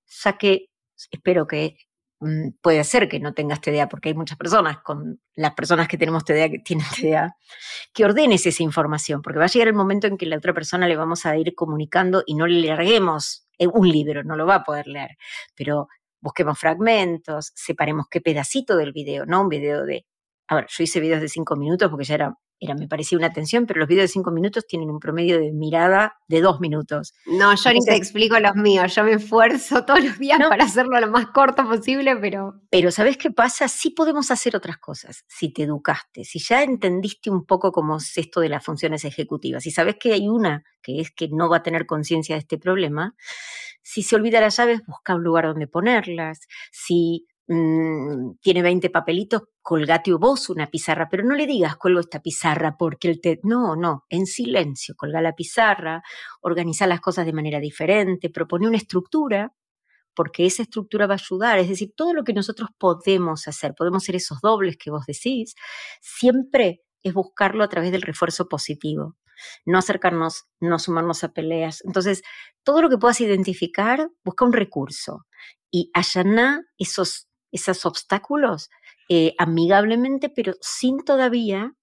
ya 0.07 0.37
que 0.38 0.67
espero 1.12 1.47
que 1.47 1.76
mm, 2.21 2.50
puede 2.61 2.85
ser 2.85 3.09
que 3.09 3.21
no 3.21 3.33
tengas 3.35 3.61
TDA, 3.61 3.88
porque 3.88 4.11
hay 4.11 4.14
muchas 4.14 4.37
personas, 4.37 4.79
con 4.81 5.21
las 5.35 5.55
personas 5.55 5.88
que 5.88 5.99
tenemos 5.99 6.25
TDA, 6.25 6.50
que 6.50 6.59
tienen 6.59 6.87
TDA, 7.00 7.37
que 7.93 8.05
ordenes 8.05 8.47
esa 8.47 8.62
información, 8.62 9.23
porque 9.23 9.38
va 9.38 9.47
a 9.47 9.49
llegar 9.49 9.69
el 9.69 9.75
momento 9.75 10.07
en 10.07 10.17
que 10.17 10.26
la 10.26 10.37
otra 10.37 10.52
persona 10.55 10.88
le 10.88 10.97
vamos 10.97 11.26
a 11.26 11.37
ir 11.37 11.55
comunicando 11.55 12.23
y 12.26 12.35
no 12.35 12.47
le 12.47 12.67
larguemos 12.67 13.47
eh, 13.59 13.67
un 13.67 13.88
libro, 13.88 14.25
no 14.25 14.37
lo 14.37 14.47
va 14.47 14.57
a 14.57 14.64
poder 14.64 14.87
leer, 14.87 15.17
pero 15.55 15.88
busquemos 16.21 16.59
fragmentos, 16.59 17.52
separemos 17.55 18.07
qué 18.11 18.21
pedacito 18.21 18.76
del 18.76 18.93
video, 18.93 19.26
no 19.26 19.43
un 19.43 19.49
video 19.49 19.85
de 19.85 20.07
a 20.50 20.57
ver, 20.57 20.66
yo 20.69 20.83
hice 20.83 20.99
videos 20.99 21.21
de 21.21 21.28
cinco 21.28 21.54
minutos 21.54 21.88
porque 21.88 22.04
ya 22.04 22.14
era, 22.16 22.35
era, 22.59 22.75
me 22.75 22.88
parecía 22.88 23.16
una 23.16 23.28
atención, 23.28 23.66
pero 23.66 23.78
los 23.78 23.88
videos 23.88 24.11
de 24.11 24.12
cinco 24.12 24.33
minutos 24.33 24.66
tienen 24.66 24.90
un 24.90 24.99
promedio 24.99 25.38
de 25.38 25.52
mirada 25.52 26.19
de 26.26 26.40
dos 26.40 26.59
minutos. 26.59 27.14
No, 27.25 27.54
yo 27.54 27.73
ni 27.73 27.78
te 27.78 27.95
explico 27.95 28.37
los 28.40 28.57
míos, 28.57 28.92
yo 28.92 29.04
me 29.04 29.12
esfuerzo 29.12 29.85
todos 29.87 30.02
los 30.02 30.19
días 30.19 30.40
para 30.40 30.64
hacerlo 30.64 30.99
lo 30.99 31.09
más 31.09 31.28
corto 31.28 31.64
posible, 31.69 32.16
pero... 32.16 32.61
Pero 32.69 32.90
¿sabes 32.90 33.16
qué 33.16 33.30
pasa? 33.30 33.69
Sí 33.69 33.90
podemos 33.90 34.33
hacer 34.33 34.57
otras 34.57 34.78
cosas, 34.78 35.25
si 35.28 35.52
te 35.52 35.62
educaste, 35.62 36.25
si 36.25 36.40
ya 36.40 36.64
entendiste 36.64 37.30
un 37.30 37.47
poco 37.47 37.71
cómo 37.71 37.99
es 37.99 38.19
esto 38.19 38.40
de 38.40 38.49
las 38.49 38.64
funciones 38.64 39.04
ejecutivas, 39.04 39.62
si 39.62 39.71
sabes 39.71 39.99
que 40.00 40.14
hay 40.14 40.26
una 40.26 40.64
que 40.83 41.00
es 41.00 41.12
que 41.12 41.28
no 41.30 41.49
va 41.49 41.59
a 41.59 41.62
tener 41.62 41.87
conciencia 41.87 42.35
de 42.35 42.40
este 42.40 42.59
problema, 42.59 43.14
si 43.83 44.02
se 44.02 44.16
olvida 44.16 44.40
las 44.40 44.57
llaves, 44.57 44.80
busca 44.87 45.14
un 45.14 45.23
lugar 45.23 45.47
donde 45.47 45.66
ponerlas, 45.66 46.40
si 46.73 47.26
Mm, 47.52 48.37
tiene 48.40 48.62
20 48.62 48.90
papelitos, 48.90 49.42
colgate 49.61 50.12
vos 50.12 50.50
una 50.50 50.69
pizarra, 50.71 51.09
pero 51.11 51.25
no 51.25 51.35
le 51.35 51.49
digas 51.49 51.75
cuelgo 51.76 51.99
esta 51.99 52.23
pizarra 52.23 52.76
porque 52.78 53.09
el 53.09 53.21
te... 53.21 53.40
No, 53.42 53.75
no, 53.75 54.04
en 54.09 54.26
silencio, 54.26 54.95
colga 54.97 55.21
la 55.21 55.35
pizarra, 55.35 56.00
organiza 56.42 56.87
las 56.87 57.00
cosas 57.00 57.26
de 57.26 57.33
manera 57.33 57.59
diferente, 57.59 58.30
propone 58.30 58.69
una 58.69 58.76
estructura, 58.76 59.52
porque 60.14 60.47
esa 60.47 60.62
estructura 60.62 61.09
va 61.09 61.14
a 61.14 61.16
ayudar, 61.16 61.59
es 61.59 61.69
decir, 61.69 61.92
todo 61.97 62.14
lo 62.14 62.23
que 62.23 62.35
nosotros 62.35 62.71
podemos 62.78 63.49
hacer, 63.49 63.75
podemos 63.75 64.04
ser 64.04 64.14
esos 64.14 64.40
dobles 64.40 64.76
que 64.76 64.92
vos 64.92 65.04
decís, 65.07 65.57
siempre 66.00 66.83
es 67.02 67.14
buscarlo 67.14 67.64
a 67.64 67.69
través 67.69 67.90
del 67.90 68.02
refuerzo 68.02 68.49
positivo, 68.49 69.16
no 69.66 69.78
acercarnos, 69.78 70.45
no 70.61 70.78
sumarnos 70.78 71.25
a 71.25 71.33
peleas. 71.33 71.83
Entonces, 71.85 72.23
todo 72.62 72.80
lo 72.80 72.88
que 72.90 72.99
puedas 72.99 73.21
identificar, 73.21 74.09
busca 74.25 74.45
un 74.45 74.52
recurso 74.52 75.26
y 75.71 75.90
allana 75.95 76.64
esos 76.78 77.29
esos 77.52 77.85
obstáculos 77.87 78.71
eh, 79.09 79.35
amigablemente, 79.38 80.28
pero 80.28 80.54
sin 80.61 81.04
todavía 81.04 81.75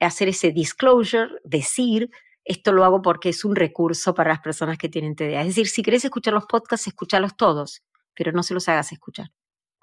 hacer 0.00 0.28
ese 0.28 0.50
disclosure, 0.50 1.30
decir, 1.44 2.10
esto 2.44 2.72
lo 2.72 2.84
hago 2.84 3.00
porque 3.00 3.30
es 3.30 3.44
un 3.44 3.56
recurso 3.56 4.14
para 4.14 4.30
las 4.30 4.40
personas 4.40 4.76
que 4.76 4.88
tienen 4.88 5.16
TDA. 5.16 5.40
Es 5.42 5.48
decir, 5.48 5.68
si 5.68 5.82
querés 5.82 6.04
escuchar 6.04 6.34
los 6.34 6.46
podcasts, 6.46 6.86
escúchalos 6.86 7.36
todos, 7.36 7.82
pero 8.14 8.32
no 8.32 8.42
se 8.42 8.54
los 8.54 8.68
hagas 8.68 8.92
escuchar. 8.92 9.30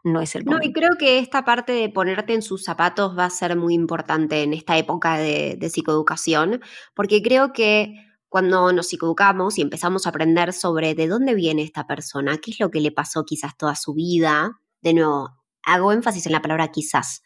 No 0.03 0.19
es 0.19 0.35
el 0.35 0.45
momento. 0.45 0.65
No, 0.65 0.69
y 0.69 0.73
creo 0.73 0.97
que 0.97 1.19
esta 1.19 1.45
parte 1.45 1.73
de 1.73 1.89
ponerte 1.89 2.33
en 2.33 2.41
sus 2.41 2.63
zapatos 2.63 3.17
va 3.17 3.25
a 3.25 3.29
ser 3.29 3.55
muy 3.55 3.73
importante 3.73 4.43
en 4.43 4.53
esta 4.53 4.77
época 4.77 5.17
de, 5.17 5.55
de 5.57 5.69
psicoeducación, 5.69 6.61
porque 6.93 7.21
creo 7.21 7.53
que 7.53 7.95
cuando 8.27 8.71
nos 8.73 8.87
psicoeducamos 8.87 9.57
y 9.57 9.61
empezamos 9.61 10.05
a 10.05 10.09
aprender 10.09 10.53
sobre 10.53 10.95
de 10.95 11.07
dónde 11.07 11.35
viene 11.35 11.63
esta 11.63 11.85
persona, 11.85 12.37
qué 12.37 12.51
es 12.51 12.59
lo 12.59 12.71
que 12.71 12.79
le 12.79 12.91
pasó 12.91 13.25
quizás 13.25 13.57
toda 13.57 13.75
su 13.75 13.93
vida, 13.93 14.60
de 14.81 14.93
nuevo, 14.93 15.29
hago 15.63 15.91
énfasis 15.91 16.25
en 16.25 16.31
la 16.33 16.41
palabra 16.41 16.69
quizás. 16.69 17.23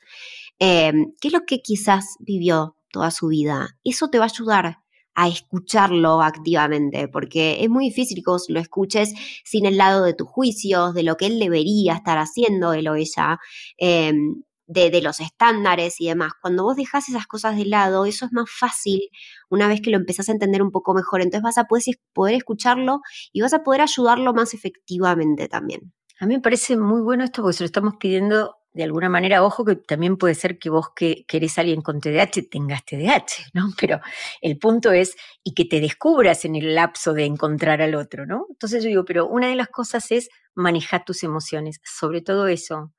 Em, 0.59 1.13
¿Qué 1.19 1.29
es 1.29 1.33
lo 1.33 1.45
que 1.45 1.61
quizás 1.61 2.15
vivió 2.19 2.77
toda 2.91 3.11
su 3.11 3.27
vida? 3.27 3.69
Eso 3.83 4.09
te 4.09 4.19
va 4.19 4.25
a 4.25 4.27
ayudar 4.27 4.79
a 5.15 5.29
escucharlo 5.29 6.21
activamente, 6.21 7.07
porque 7.07 7.63
es 7.63 7.69
muy 7.69 7.85
difícil 7.85 8.17
que 8.17 8.31
vos 8.31 8.45
lo 8.49 8.59
escuches 8.59 9.13
sin 9.45 9.65
el 9.65 9.77
lado 9.77 10.03
de 10.03 10.13
tus 10.13 10.27
juicios, 10.27 10.93
de 10.93 11.03
lo 11.03 11.15
que 11.15 11.27
él 11.27 11.39
debería 11.39 11.93
estar 11.95 12.17
haciendo, 12.17 12.73
él 12.73 12.87
o 12.89 12.95
ella, 12.95 13.39
em, 13.77 14.43
de, 14.67 15.01
los 15.01 15.19
estándares 15.19 16.01
y 16.01 16.07
demás. 16.07 16.33
Cuando 16.41 16.63
vos 16.63 16.75
dejas 16.75 17.07
esas 17.09 17.27
cosas 17.27 17.55
de 17.55 17.65
lado, 17.65 18.05
eso 18.05 18.25
es 18.25 18.31
más 18.33 18.49
fácil 18.49 19.09
una 19.49 19.67
vez 19.67 19.81
que 19.81 19.91
lo 19.91 19.97
empezás 19.97 20.29
a 20.29 20.31
entender 20.33 20.61
un 20.61 20.71
poco 20.71 20.93
mejor. 20.93 21.21
Entonces 21.21 21.43
vas 21.43 21.57
a 21.57 21.67
poder 22.13 22.35
escucharlo 22.35 23.01
y 23.31 23.41
vas 23.41 23.53
a 23.53 23.63
poder 23.63 23.81
ayudarlo 23.81 24.33
más 24.33 24.53
efectivamente 24.53 25.47
también. 25.47 25.93
A 26.19 26.25
mí 26.25 26.35
me 26.35 26.41
parece 26.41 26.77
muy 26.77 27.01
bueno 27.01 27.25
esto 27.25 27.41
porque 27.41 27.57
se 27.57 27.63
lo 27.63 27.65
estamos 27.65 27.95
pidiendo 27.99 28.55
de 28.75 28.83
alguna 28.83 29.09
manera, 29.09 29.43
ojo 29.43 29.63
que 29.63 29.75
también 29.77 30.17
puede 30.17 30.35
ser 30.35 30.59
que 30.59 30.69
vos 30.69 30.89
que 30.95 31.25
querés 31.27 31.57
a 31.57 31.61
alguien 31.61 31.81
con 31.81 32.01
TDAH 32.01 32.49
tengas 32.51 32.83
TDAH, 32.85 33.51
¿no? 33.53 33.67
Pero 33.79 34.01
el 34.41 34.57
punto 34.57 34.91
es 34.91 35.15
y 35.43 35.53
que 35.53 35.65
te 35.65 35.79
descubras 35.79 36.45
en 36.45 36.55
el 36.55 36.75
lapso 36.75 37.13
de 37.13 37.25
encontrar 37.25 37.81
al 37.81 37.95
otro, 37.95 38.25
¿no? 38.25 38.47
Entonces 38.49 38.83
yo 38.83 38.89
digo, 38.89 39.05
pero 39.05 39.27
una 39.27 39.47
de 39.47 39.55
las 39.55 39.69
cosas 39.69 40.11
es 40.11 40.29
manejar 40.55 41.05
tus 41.05 41.23
emociones, 41.23 41.79
sobre 41.83 42.21
todo 42.21 42.47
eso, 42.47 42.91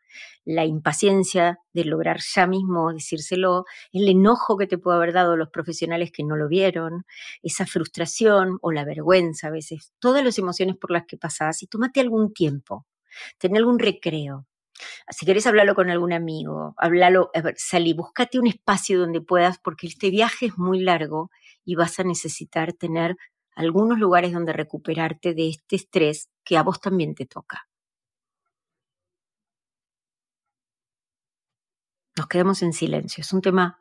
la 0.44 0.64
impaciencia 0.64 1.58
de 1.72 1.84
lograr 1.84 2.20
ya 2.34 2.46
mismo 2.46 2.92
decírselo, 2.92 3.64
el 3.92 4.08
enojo 4.08 4.56
que 4.56 4.66
te 4.66 4.78
puede 4.78 4.96
haber 4.96 5.12
dado 5.12 5.36
los 5.36 5.50
profesionales 5.50 6.10
que 6.12 6.24
no 6.24 6.36
lo 6.36 6.48
vieron, 6.48 7.04
esa 7.42 7.66
frustración 7.66 8.58
o 8.62 8.72
la 8.72 8.84
vergüenza 8.84 9.48
a 9.48 9.50
veces, 9.50 9.92
todas 9.98 10.24
las 10.24 10.38
emociones 10.38 10.76
por 10.76 10.90
las 10.90 11.04
que 11.06 11.18
pasás 11.18 11.62
y 11.62 11.66
tómate 11.66 12.00
algún 12.00 12.32
tiempo 12.32 12.86
tener 13.38 13.58
algún 13.58 13.78
recreo. 13.78 14.46
Si 15.10 15.24
querés 15.24 15.46
hablarlo 15.46 15.74
con 15.74 15.90
algún 15.90 16.12
amigo, 16.12 16.74
háblalo, 16.76 17.30
salí, 17.56 17.94
búscate 17.94 18.38
un 18.38 18.46
espacio 18.46 18.98
donde 18.98 19.20
puedas, 19.20 19.58
porque 19.58 19.86
este 19.86 20.10
viaje 20.10 20.46
es 20.46 20.58
muy 20.58 20.80
largo 20.80 21.30
y 21.64 21.76
vas 21.76 21.98
a 21.98 22.04
necesitar 22.04 22.72
tener 22.72 23.16
algunos 23.54 23.98
lugares 23.98 24.32
donde 24.32 24.52
recuperarte 24.52 25.34
de 25.34 25.48
este 25.48 25.76
estrés 25.76 26.28
que 26.44 26.58
a 26.58 26.62
vos 26.62 26.80
también 26.80 27.14
te 27.14 27.26
toca. 27.26 27.68
Nos 32.16 32.26
quedamos 32.28 32.62
en 32.62 32.72
silencio. 32.72 33.22
Es 33.22 33.32
un 33.32 33.42
tema 33.42 33.78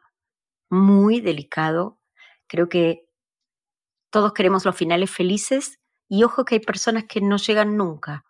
muy 0.70 1.22
delicado. 1.22 2.00
Creo 2.48 2.70
que 2.70 3.08
todos 4.10 4.34
queremos 4.34 4.65
los 4.65 4.75
finales 4.75 5.12
felices 5.12 5.80
y 6.08 6.24
ojo 6.24 6.46
que 6.46 6.56
hay 6.56 6.62
personas 6.62 7.06
que 7.06 7.22
no 7.22 7.38
llegan 7.38 7.77
nunca 7.77 8.25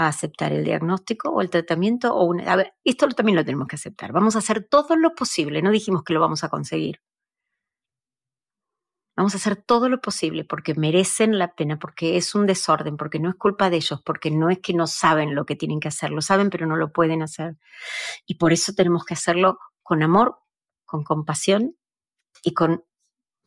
a 0.00 0.08
aceptar 0.08 0.50
el 0.52 0.64
diagnóstico 0.64 1.28
o 1.28 1.42
el 1.42 1.50
tratamiento 1.50 2.14
o 2.14 2.34
A 2.46 2.56
ver, 2.56 2.72
esto 2.84 3.06
también 3.08 3.36
lo 3.36 3.44
tenemos 3.44 3.68
que 3.68 3.76
aceptar. 3.76 4.12
Vamos 4.12 4.34
a 4.34 4.38
hacer 4.38 4.66
todo 4.66 4.96
lo 4.96 5.14
posible. 5.14 5.60
No 5.60 5.70
dijimos 5.70 6.04
que 6.04 6.14
lo 6.14 6.20
vamos 6.20 6.42
a 6.42 6.48
conseguir. 6.48 7.02
Vamos 9.14 9.34
a 9.34 9.36
hacer 9.36 9.56
todo 9.56 9.90
lo 9.90 10.00
posible 10.00 10.44
porque 10.46 10.74
merecen 10.74 11.38
la 11.38 11.54
pena, 11.54 11.78
porque 11.78 12.16
es 12.16 12.34
un 12.34 12.46
desorden, 12.46 12.96
porque 12.96 13.18
no 13.18 13.28
es 13.28 13.34
culpa 13.34 13.68
de 13.68 13.76
ellos, 13.76 14.00
porque 14.02 14.30
no 14.30 14.48
es 14.48 14.60
que 14.60 14.72
no 14.72 14.86
saben 14.86 15.34
lo 15.34 15.44
que 15.44 15.54
tienen 15.54 15.80
que 15.80 15.88
hacer, 15.88 16.12
lo 16.12 16.22
saben 16.22 16.48
pero 16.48 16.64
no 16.66 16.76
lo 16.76 16.92
pueden 16.92 17.22
hacer. 17.22 17.58
Y 18.24 18.36
por 18.36 18.54
eso 18.54 18.72
tenemos 18.72 19.04
que 19.04 19.12
hacerlo 19.12 19.58
con 19.82 20.02
amor, 20.02 20.38
con 20.86 21.04
compasión 21.04 21.76
y 22.42 22.54
con 22.54 22.84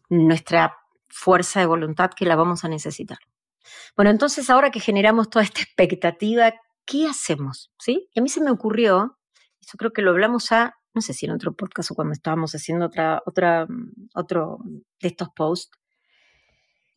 nuestra 0.10 0.78
fuerza 1.08 1.62
de 1.62 1.66
voluntad 1.66 2.12
que 2.16 2.26
la 2.26 2.36
vamos 2.36 2.64
a 2.64 2.70
necesitar. 2.70 3.18
Bueno, 3.96 4.12
entonces 4.12 4.50
ahora 4.50 4.72
que 4.72 4.80
generamos 4.80 5.30
toda 5.30 5.44
esta 5.44 5.62
expectativa, 5.62 6.54
¿qué 6.86 7.08
hacemos? 7.08 7.72
¿Sí? 7.80 8.10
A 8.16 8.22
mí 8.22 8.30
se 8.30 8.42
me 8.42 8.52
ocurrió, 8.52 9.18
yo 9.62 9.78
creo 9.78 9.92
que 9.92 10.02
lo 10.02 10.12
hablamos 10.12 10.52
a 10.52 10.76
no 10.94 11.02
sé 11.02 11.14
si 11.14 11.26
en 11.26 11.32
otro 11.32 11.56
podcast 11.56 11.92
o 11.92 11.96
cuando 11.96 12.14
estábamos 12.14 12.54
haciendo 12.54 12.86
otra, 12.86 13.22
otra, 13.26 13.66
mm, 13.66 14.10
otro 14.14 14.60
de 15.02 15.08
estos 15.08 15.30
posts, 15.36 15.78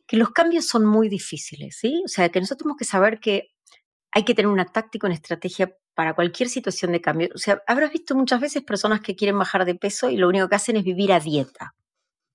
que 0.05 0.17
los 0.17 0.29
cambios 0.31 0.67
son 0.67 0.85
muy 0.85 1.09
difíciles, 1.09 1.77
¿sí? 1.77 2.01
O 2.05 2.07
sea, 2.07 2.29
que 2.29 2.39
nosotros 2.39 2.59
tenemos 2.59 2.77
que 2.77 2.85
saber 2.85 3.19
que 3.19 3.49
hay 4.11 4.23
que 4.23 4.33
tener 4.33 4.47
una 4.47 4.65
táctica, 4.65 5.07
una 5.07 5.15
estrategia 5.15 5.75
para 5.93 6.13
cualquier 6.13 6.47
situación 6.47 6.91
de 6.91 7.01
cambio. 7.01 7.29
O 7.35 7.37
sea, 7.37 7.61
habrás 7.67 7.91
visto 7.91 8.15
muchas 8.15 8.39
veces 8.39 8.63
personas 8.63 9.01
que 9.01 9.15
quieren 9.15 9.37
bajar 9.37 9.65
de 9.65 9.75
peso 9.75 10.09
y 10.09 10.17
lo 10.17 10.29
único 10.29 10.47
que 10.47 10.55
hacen 10.55 10.77
es 10.77 10.83
vivir 10.83 11.11
a 11.11 11.19
dieta. 11.19 11.75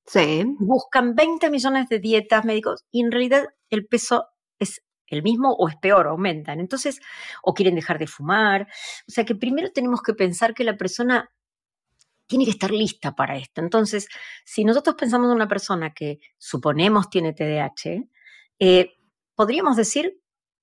Sí. 0.07 0.45
Buscan 0.59 1.15
20 1.15 1.51
millones 1.51 1.89
de 1.89 1.99
dietas 1.99 2.45
médicos 2.45 2.85
y 2.91 3.03
en 3.03 3.13
realidad 3.13 3.45
el 3.71 3.87
peso 3.87 4.27
es 4.59 4.83
el 5.07 5.23
mismo 5.23 5.53
o 5.53 5.69
es 5.69 5.77
peor, 5.77 6.07
aumentan. 6.09 6.61
Entonces, 6.61 7.01
o 7.43 7.55
quieren 7.55 7.75
dejar 7.75 7.99
de 7.99 8.07
fumar. 8.07 8.69
O 9.09 9.11
sea 9.11 9.25
que 9.25 9.35
primero 9.35 9.71
tenemos 9.73 10.03
que 10.03 10.15
pensar 10.15 10.55
que 10.55 10.65
la 10.65 10.77
persona 10.77 11.31
tiene 12.27 12.45
que 12.47 12.53
estar 12.53 12.71
lista 12.71 13.15
para 13.15 13.37
esto. 13.37 13.61
Entonces, 13.61 14.09
si 14.45 14.65
nosotros 14.65 14.97
pensamos 14.97 15.29
en 15.29 15.37
una 15.37 15.49
persona 15.49 15.93
que 15.93 16.19
suponemos 16.39 17.11
tiene 17.11 17.35
TDAH, 17.35 18.09
eh, 18.59 18.95
podríamos 19.35 19.77
decir 19.77 20.22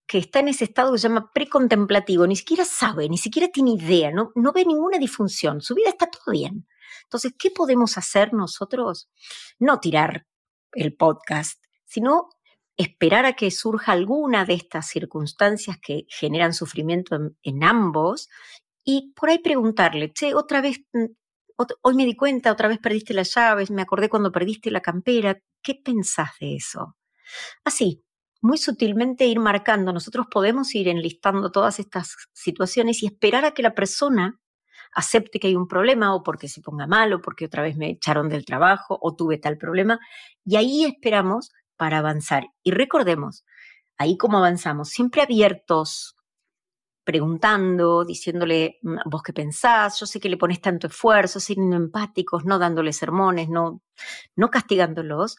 que 0.10 0.18
está 0.18 0.40
en 0.40 0.48
ese 0.48 0.64
estado 0.64 0.92
que 0.92 0.98
se 0.98 1.08
llama 1.08 1.30
precontemplativo, 1.32 2.26
ni 2.26 2.36
siquiera 2.36 2.66
sabe, 2.66 3.08
ni 3.08 3.20
siquiera 3.20 3.48
tiene 3.50 3.74
idea, 3.74 4.10
no, 4.10 4.32
no 4.34 4.52
ve 4.52 4.66
ninguna 4.66 4.98
disfunción, 4.98 5.62
su 5.62 5.76
vida 5.76 5.90
está 5.90 6.10
todo 6.10 6.32
bien. 6.32 6.68
Entonces, 7.04 7.34
¿qué 7.38 7.52
podemos 7.52 7.96
hacer 7.96 8.34
nosotros? 8.34 9.08
No 9.60 9.80
tirar 9.80 10.26
el 10.72 10.96
podcast, 10.96 11.64
sino 11.86 12.30
esperar 12.76 13.28
a 13.28 13.34
que 13.34 13.52
surja 13.52 13.92
alguna 13.92 14.46
de 14.46 14.56
estas 14.56 14.88
circunstancias 14.88 15.78
que 15.80 16.08
generan 16.10 16.56
sufrimiento 16.56 17.16
en, 17.44 17.64
ambos 17.64 18.30
y 18.84 19.14
por 19.14 19.30
ahí 19.30 19.38
preguntarle, 19.38 20.12
che, 20.12 20.34
otra 20.34 20.62
vez 20.62 20.80
mm, 20.92 21.06
hoy 21.84 21.94
me 21.94 22.06
di 22.06 22.16
cuenta, 22.16 22.52
otra 22.52 22.68
vez 22.68 22.80
perdiste 22.80 23.14
las 23.14 23.36
llaves, 23.36 23.70
me 23.70 23.84
acordé 23.84 24.10
cuando 24.10 24.32
perdiste 24.32 24.72
la 24.72 24.82
campera, 24.82 25.40
¿qué 25.62 25.76
pensás 25.76 26.32
de 26.40 26.56
eso? 26.56 26.96
Así, 27.64 28.04
muy 28.42 28.58
sutilmente 28.58 29.26
ir 29.26 29.40
marcando, 29.40 29.92
nosotros 29.92 30.28
podemos 30.32 30.74
ir 30.76 30.88
enlistando 30.88 31.52
todas 31.52 31.80
estas 31.80 32.16
situaciones 32.34 33.04
y 33.04 33.08
esperar 33.08 33.46
a 33.46 33.52
que 33.52 33.64
la 33.64 33.76
persona 33.76 34.40
acepte 34.94 35.40
que 35.40 35.48
hay 35.48 35.56
un 35.56 35.68
problema 35.68 36.16
o 36.16 36.24
porque 36.24 36.48
se 36.48 36.62
ponga 36.62 36.88
mal 36.88 37.14
o 37.14 37.22
porque 37.22 37.46
otra 37.46 37.64
vez 37.64 37.78
me 37.78 37.90
echaron 37.90 38.30
del 38.30 38.46
trabajo 38.46 38.98
o 39.02 39.16
tuve 39.16 39.38
tal 39.38 39.58
problema 39.58 40.00
y 40.46 40.56
ahí 40.56 40.86
esperamos 40.86 41.52
para 41.76 42.00
avanzar. 42.00 42.48
Y 42.64 42.72
recordemos, 42.72 43.46
ahí 43.98 44.18
como 44.18 44.38
avanzamos, 44.38 44.90
siempre 44.90 45.22
abiertos 45.22 46.16
preguntando, 47.04 48.06
diciéndole, 48.06 48.78
mm, 48.84 48.98
vos 49.06 49.24
qué 49.24 49.34
pensás, 49.34 50.00
yo 50.00 50.06
sé 50.06 50.20
que 50.20 50.30
le 50.30 50.38
pones 50.38 50.62
tanto 50.62 50.88
esfuerzo, 50.88 51.40
siendo 51.40 51.76
empáticos, 51.76 52.46
no 52.46 52.60
dándole 52.60 52.94
sermones, 52.94 53.50
no, 53.50 53.82
no 54.36 54.50
castigándolos, 54.52 55.38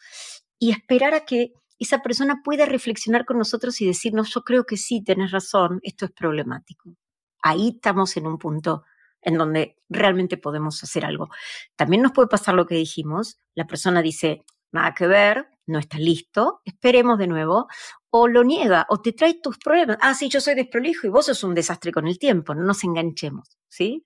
y 0.59 0.71
esperar 0.71 1.13
a 1.13 1.25
que 1.25 1.53
esa 1.81 1.99
persona 1.99 2.41
pueda 2.43 2.65
reflexionar 2.65 3.25
con 3.25 3.37
nosotros 3.37 3.81
y 3.81 3.87
decirnos, 3.87 4.33
yo 4.33 4.43
creo 4.43 4.65
que 4.65 4.77
sí, 4.77 5.03
tenés 5.03 5.31
razón, 5.31 5.79
esto 5.81 6.05
es 6.05 6.11
problemático. 6.11 6.95
Ahí 7.41 7.73
estamos 7.75 8.15
en 8.17 8.27
un 8.27 8.37
punto 8.37 8.83
en 9.21 9.37
donde 9.37 9.77
realmente 9.89 10.37
podemos 10.37 10.83
hacer 10.83 11.05
algo. 11.05 11.29
También 11.75 12.03
nos 12.03 12.11
puede 12.11 12.27
pasar 12.27 12.53
lo 12.53 12.67
que 12.67 12.75
dijimos, 12.75 13.39
la 13.55 13.65
persona 13.65 14.01
dice, 14.01 14.43
nada 14.71 14.93
que 14.93 15.07
ver, 15.07 15.47
no 15.65 15.79
está 15.79 15.97
listo, 15.97 16.61
esperemos 16.65 17.17
de 17.17 17.27
nuevo, 17.27 17.67
o 18.11 18.27
lo 18.27 18.43
niega, 18.43 18.85
o 18.89 19.01
te 19.01 19.13
trae 19.13 19.39
tus 19.41 19.57
problemas. 19.57 19.97
Ah, 20.01 20.13
sí, 20.13 20.29
yo 20.29 20.39
soy 20.39 20.53
desprolijo 20.53 21.07
y 21.07 21.09
vos 21.09 21.25
sos 21.25 21.43
un 21.43 21.55
desastre 21.55 21.91
con 21.91 22.07
el 22.07 22.19
tiempo, 22.19 22.53
no 22.53 22.63
nos 22.63 22.83
enganchemos, 22.83 23.57
¿sí? 23.69 24.05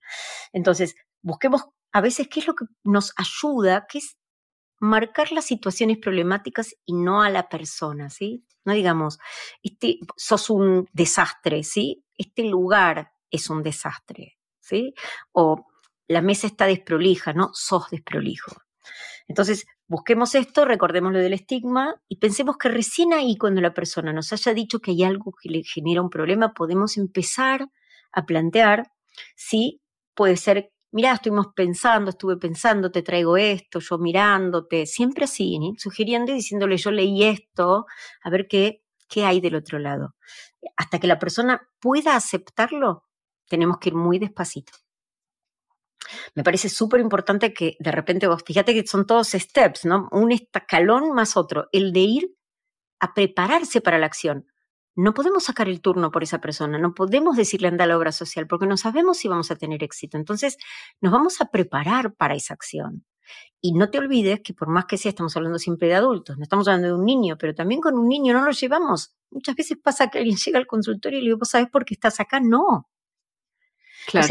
Entonces, 0.53 0.95
busquemos 1.21 1.65
a 1.91 1.99
veces 2.01 2.27
qué 2.29 2.39
es 2.39 2.47
lo 2.47 2.55
que 2.55 2.65
nos 2.83 3.13
ayuda, 3.17 3.85
que 3.89 3.97
es 3.97 4.17
marcar 4.79 5.31
las 5.31 5.45
situaciones 5.45 5.97
problemáticas 5.97 6.75
y 6.85 6.93
no 6.93 7.21
a 7.21 7.29
la 7.29 7.49
persona, 7.49 8.09
¿sí? 8.09 8.45
No 8.63 8.73
digamos, 8.73 9.19
este, 9.63 9.99
sos 10.15 10.49
un 10.49 10.88
desastre, 10.93 11.63
¿sí? 11.63 12.03
Este 12.17 12.43
lugar 12.43 13.11
es 13.29 13.49
un 13.49 13.63
desastre, 13.63 14.38
¿sí? 14.59 14.93
O 15.31 15.67
la 16.07 16.21
mesa 16.21 16.47
está 16.47 16.65
desprolija, 16.65 17.33
¿no? 17.33 17.49
Sos 17.53 17.89
desprolijo. 17.89 18.51
Entonces, 19.27 19.65
busquemos 19.88 20.35
esto, 20.35 20.65
recordemos 20.65 21.11
lo 21.11 21.19
del 21.19 21.33
estigma 21.33 22.01
y 22.07 22.17
pensemos 22.17 22.57
que 22.57 22.69
recién 22.69 23.13
ahí, 23.13 23.38
cuando 23.38 23.61
la 23.61 23.73
persona 23.73 24.13
nos 24.13 24.31
haya 24.33 24.53
dicho 24.53 24.79
que 24.79 24.91
hay 24.91 25.03
algo 25.03 25.33
que 25.41 25.49
le 25.49 25.63
genera 25.63 26.01
un 26.01 26.09
problema, 26.09 26.53
podemos 26.53 26.97
empezar 26.97 27.67
a 28.11 28.25
plantear 28.25 28.91
si 29.35 29.81
puede 30.13 30.38
ser, 30.38 30.71
mira, 30.95 31.13
estuvimos 31.13 31.47
pensando, 31.53 32.10
estuve 32.10 32.38
pensando, 32.38 32.91
te 32.91 33.03
traigo 33.03 33.36
esto, 33.38 33.79
yo 33.79 33.97
mirándote, 33.97 34.86
siempre 34.86 35.25
así, 35.25 35.60
sugiriendo 35.77 36.31
y 36.31 36.36
diciéndole, 36.36 36.77
yo 36.77 36.91
leí 36.91 37.23
esto, 37.23 37.86
a 38.23 38.29
ver 38.29 38.47
qué, 38.47 38.81
qué 39.10 39.25
hay 39.25 39.41
del 39.41 39.55
otro 39.55 39.77
lado. 39.77 40.15
Hasta 40.77 40.99
que 40.99 41.08
la 41.08 41.19
persona 41.19 41.69
pueda 41.79 42.15
aceptarlo, 42.15 43.03
tenemos 43.47 43.77
que 43.79 43.89
ir 43.89 43.95
muy 43.95 44.19
despacito 44.19 44.71
me 46.36 46.43
parece 46.43 46.69
súper 46.69 46.99
importante 46.99 47.53
que 47.53 47.75
de 47.79 47.91
repente 47.91 48.27
vos, 48.27 48.43
fíjate 48.45 48.73
que 48.73 48.86
son 48.86 49.05
todos 49.05 49.29
steps, 49.29 49.86
¿no? 49.86 50.08
Un 50.12 50.31
escalón 50.31 51.13
más 51.13 51.38
otro, 51.38 51.67
el 51.71 51.93
de 51.93 51.99
ir 51.99 52.36
a 52.99 53.13
prepararse 53.13 53.81
para 53.81 53.97
la 53.97 54.05
acción. 54.05 54.47
No 54.95 55.13
podemos 55.13 55.43
sacar 55.45 55.67
el 55.67 55.81
turno 55.81 56.12
por 56.12 56.23
esa 56.23 56.39
persona, 56.39 56.77
no 56.77 56.93
podemos 56.93 57.36
decirle 57.36 57.67
anda 57.67 57.84
a 57.84 57.88
la 57.88 57.97
obra 57.97 58.12
social 58.12 58.47
porque 58.47 58.65
no 58.67 58.77
sabemos 58.77 59.17
si 59.17 59.27
vamos 59.27 59.51
a 59.51 59.55
tener 59.55 59.84
éxito. 59.84 60.17
Entonces, 60.17 60.58
nos 61.01 61.12
vamos 61.12 61.41
a 61.41 61.51
preparar 61.51 62.13
para 62.15 62.36
esa 62.36 62.53
acción. 62.53 63.05
Y 63.62 63.73
no 63.73 63.89
te 63.89 63.97
olvides 63.97 64.41
que 64.41 64.53
por 64.53 64.69
más 64.69 64.86
que 64.86 64.97
sea, 64.97 65.10
estamos 65.10 65.36
hablando 65.36 65.58
siempre 65.60 65.88
de 65.88 65.95
adultos, 65.95 66.38
no 66.38 66.43
estamos 66.43 66.67
hablando 66.67 66.88
de 66.89 66.93
un 66.93 67.05
niño, 67.05 67.38
pero 67.38 67.55
también 67.55 67.81
con 67.81 67.97
un 67.97 68.08
niño 68.08 68.34
no 68.34 68.45
lo 68.45 68.51
llevamos. 68.51 69.15
Muchas 69.31 69.55
veces 69.55 69.77
pasa 69.84 70.10
que 70.10 70.19
alguien 70.19 70.38
llega 70.45 70.60
al 70.60 70.67
consultorio 70.67 71.19
y 71.19 71.21
le 71.23 71.27
digo, 71.29 71.39
¿vos 71.39 71.49
sabés 71.49 71.69
por 71.69 71.84
qué 71.86 71.95
estás 71.95 72.19
acá? 72.19 72.39
No, 72.39 72.88
Claro. 74.08 74.27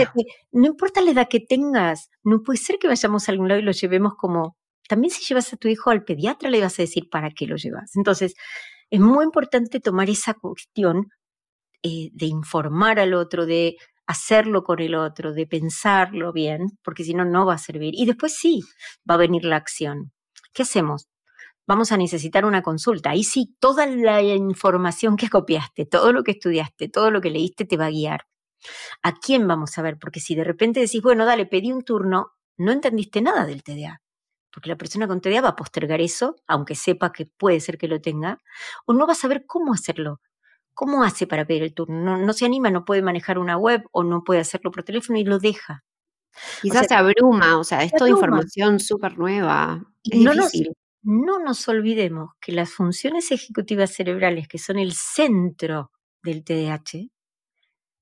no 0.52 0.66
importa 0.66 1.00
la 1.00 1.10
edad 1.10 1.28
que 1.28 1.40
tengas, 1.40 2.10
no 2.22 2.42
puede 2.42 2.58
ser 2.58 2.78
que 2.78 2.86
vayamos 2.86 3.28
a 3.28 3.32
algún 3.32 3.48
lado 3.48 3.60
y 3.60 3.64
lo 3.64 3.72
llevemos 3.72 4.14
como, 4.16 4.56
también 4.88 5.10
si 5.10 5.24
llevas 5.24 5.52
a 5.52 5.56
tu 5.56 5.68
hijo 5.68 5.90
al 5.90 6.04
pediatra 6.04 6.50
le 6.50 6.60
vas 6.60 6.78
a 6.78 6.82
decir 6.82 7.08
para 7.10 7.30
qué 7.30 7.46
lo 7.46 7.56
llevas. 7.56 7.96
Entonces, 7.96 8.34
es 8.94 9.00
muy 9.00 9.24
importante 9.24 9.80
tomar 9.80 10.08
esa 10.08 10.34
cuestión 10.34 11.08
eh, 11.82 12.10
de 12.12 12.26
informar 12.26 13.00
al 13.00 13.12
otro, 13.12 13.44
de 13.44 13.76
hacerlo 14.06 14.62
con 14.62 14.78
el 14.80 14.94
otro, 14.94 15.32
de 15.32 15.48
pensarlo 15.48 16.32
bien, 16.32 16.68
porque 16.84 17.02
si 17.02 17.12
no, 17.12 17.24
no 17.24 17.44
va 17.44 17.54
a 17.54 17.58
servir. 17.58 17.94
Y 17.96 18.06
después 18.06 18.36
sí, 18.36 18.60
va 19.08 19.14
a 19.14 19.18
venir 19.18 19.44
la 19.44 19.56
acción. 19.56 20.12
¿Qué 20.52 20.62
hacemos? 20.62 21.08
Vamos 21.66 21.90
a 21.90 21.96
necesitar 21.96 22.44
una 22.44 22.62
consulta. 22.62 23.10
Ahí 23.10 23.24
sí, 23.24 23.56
toda 23.58 23.84
la 23.86 24.22
información 24.22 25.16
que 25.16 25.28
copiaste, 25.28 25.86
todo 25.86 26.12
lo 26.12 26.22
que 26.22 26.32
estudiaste, 26.32 26.88
todo 26.88 27.10
lo 27.10 27.20
que 27.20 27.30
leíste 27.30 27.64
te 27.64 27.76
va 27.76 27.86
a 27.86 27.90
guiar. 27.90 28.20
¿A 29.02 29.12
quién 29.16 29.48
vamos 29.48 29.76
a 29.76 29.82
ver? 29.82 29.98
Porque 29.98 30.20
si 30.20 30.36
de 30.36 30.44
repente 30.44 30.78
decís, 30.78 31.02
bueno, 31.02 31.24
dale, 31.24 31.46
pedí 31.46 31.72
un 31.72 31.82
turno, 31.82 32.28
no 32.58 32.70
entendiste 32.70 33.22
nada 33.22 33.44
del 33.44 33.64
TDA. 33.64 34.03
Porque 34.54 34.68
la 34.70 34.76
persona 34.76 35.08
con 35.08 35.20
TDA 35.20 35.40
va 35.40 35.48
a 35.50 35.56
postergar 35.56 36.00
eso, 36.00 36.36
aunque 36.46 36.76
sepa 36.76 37.12
que 37.12 37.26
puede 37.26 37.58
ser 37.58 37.76
que 37.76 37.88
lo 37.88 38.00
tenga, 38.00 38.40
o 38.86 38.92
no 38.92 39.06
va 39.06 39.12
a 39.12 39.16
saber 39.16 39.44
cómo 39.46 39.74
hacerlo. 39.74 40.20
¿Cómo 40.74 41.02
hace 41.02 41.26
para 41.26 41.44
pedir 41.44 41.64
el 41.64 41.74
turno? 41.74 42.16
No, 42.16 42.32
se 42.32 42.46
anima, 42.46 42.70
no 42.70 42.84
puede 42.84 43.02
manejar 43.02 43.38
una 43.38 43.56
web 43.56 43.84
o 43.92 44.04
no 44.04 44.22
puede 44.22 44.40
hacerlo 44.40 44.70
por 44.70 44.84
teléfono 44.84 45.18
y 45.18 45.24
lo 45.24 45.38
deja. 45.38 45.84
Quizás 46.62 46.86
se 46.88 46.94
abruma, 46.94 47.58
o 47.58 47.64
sea, 47.64 47.82
es 47.84 47.92
toda 47.92 48.10
información 48.10 48.80
súper 48.80 49.18
nueva. 49.18 49.84
no, 50.12 50.34
Nos, 50.34 50.52
no 51.02 51.38
nos 51.38 51.68
olvidemos 51.68 52.30
que 52.40 52.52
las 52.52 52.70
funciones 52.70 53.30
ejecutivas 53.30 53.92
cerebrales, 53.92 54.48
que 54.48 54.58
son 54.58 54.78
el 54.78 54.92
centro 54.94 55.92
del 56.22 56.42
TDAH, 56.42 57.08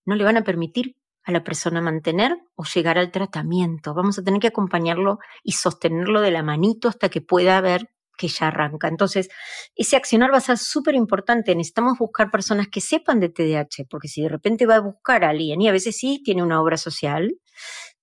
no 0.07 0.15
le 0.15 0.25
van 0.25 0.39
a 0.39 0.45
permitir 0.45 0.97
a 1.25 1.33
la 1.33 1.45
persona 1.45 1.81
mantener 1.81 2.37
o 2.55 2.65
llegar 2.65 2.99
al 2.99 3.11
tratamiento. 3.11 3.95
Vamos 3.95 4.19
a 4.19 4.25
tener 4.25 4.41
que 4.41 4.49
acompañarlo 4.49 5.19
y 5.43 5.53
sostenerlo 5.53 6.21
de 6.21 6.31
la 6.31 6.43
manito 6.43 6.89
hasta 6.89 7.09
que 7.09 7.21
pueda 7.21 7.61
ver 7.61 7.91
que 8.17 8.29
ya 8.29 8.49
arranca. 8.49 8.89
Entonces, 8.89 9.29
ese 9.75 9.97
accionar 9.97 10.33
va 10.33 10.39
a 10.39 10.41
ser 10.41 10.59
súper 10.59 10.95
importante. 10.95 11.55
Necesitamos 11.55 11.99
buscar 11.99 12.31
personas 12.31 12.69
que 12.69 12.81
sepan 12.81 13.21
de 13.21 13.31
TDAH, 13.31 13.87
porque 13.89 14.09
si 14.09 14.23
de 14.23 14.29
repente 14.29 14.67
va 14.67 14.77
a 14.77 14.81
buscar 14.81 15.25
a 15.25 15.31
alguien 15.31 15.61
y 15.61 15.69
a 15.69 15.73
veces 15.73 15.97
sí 15.97 16.21
tiene 16.25 16.43
una 16.43 16.61
obra 16.61 16.77
social 16.77 17.39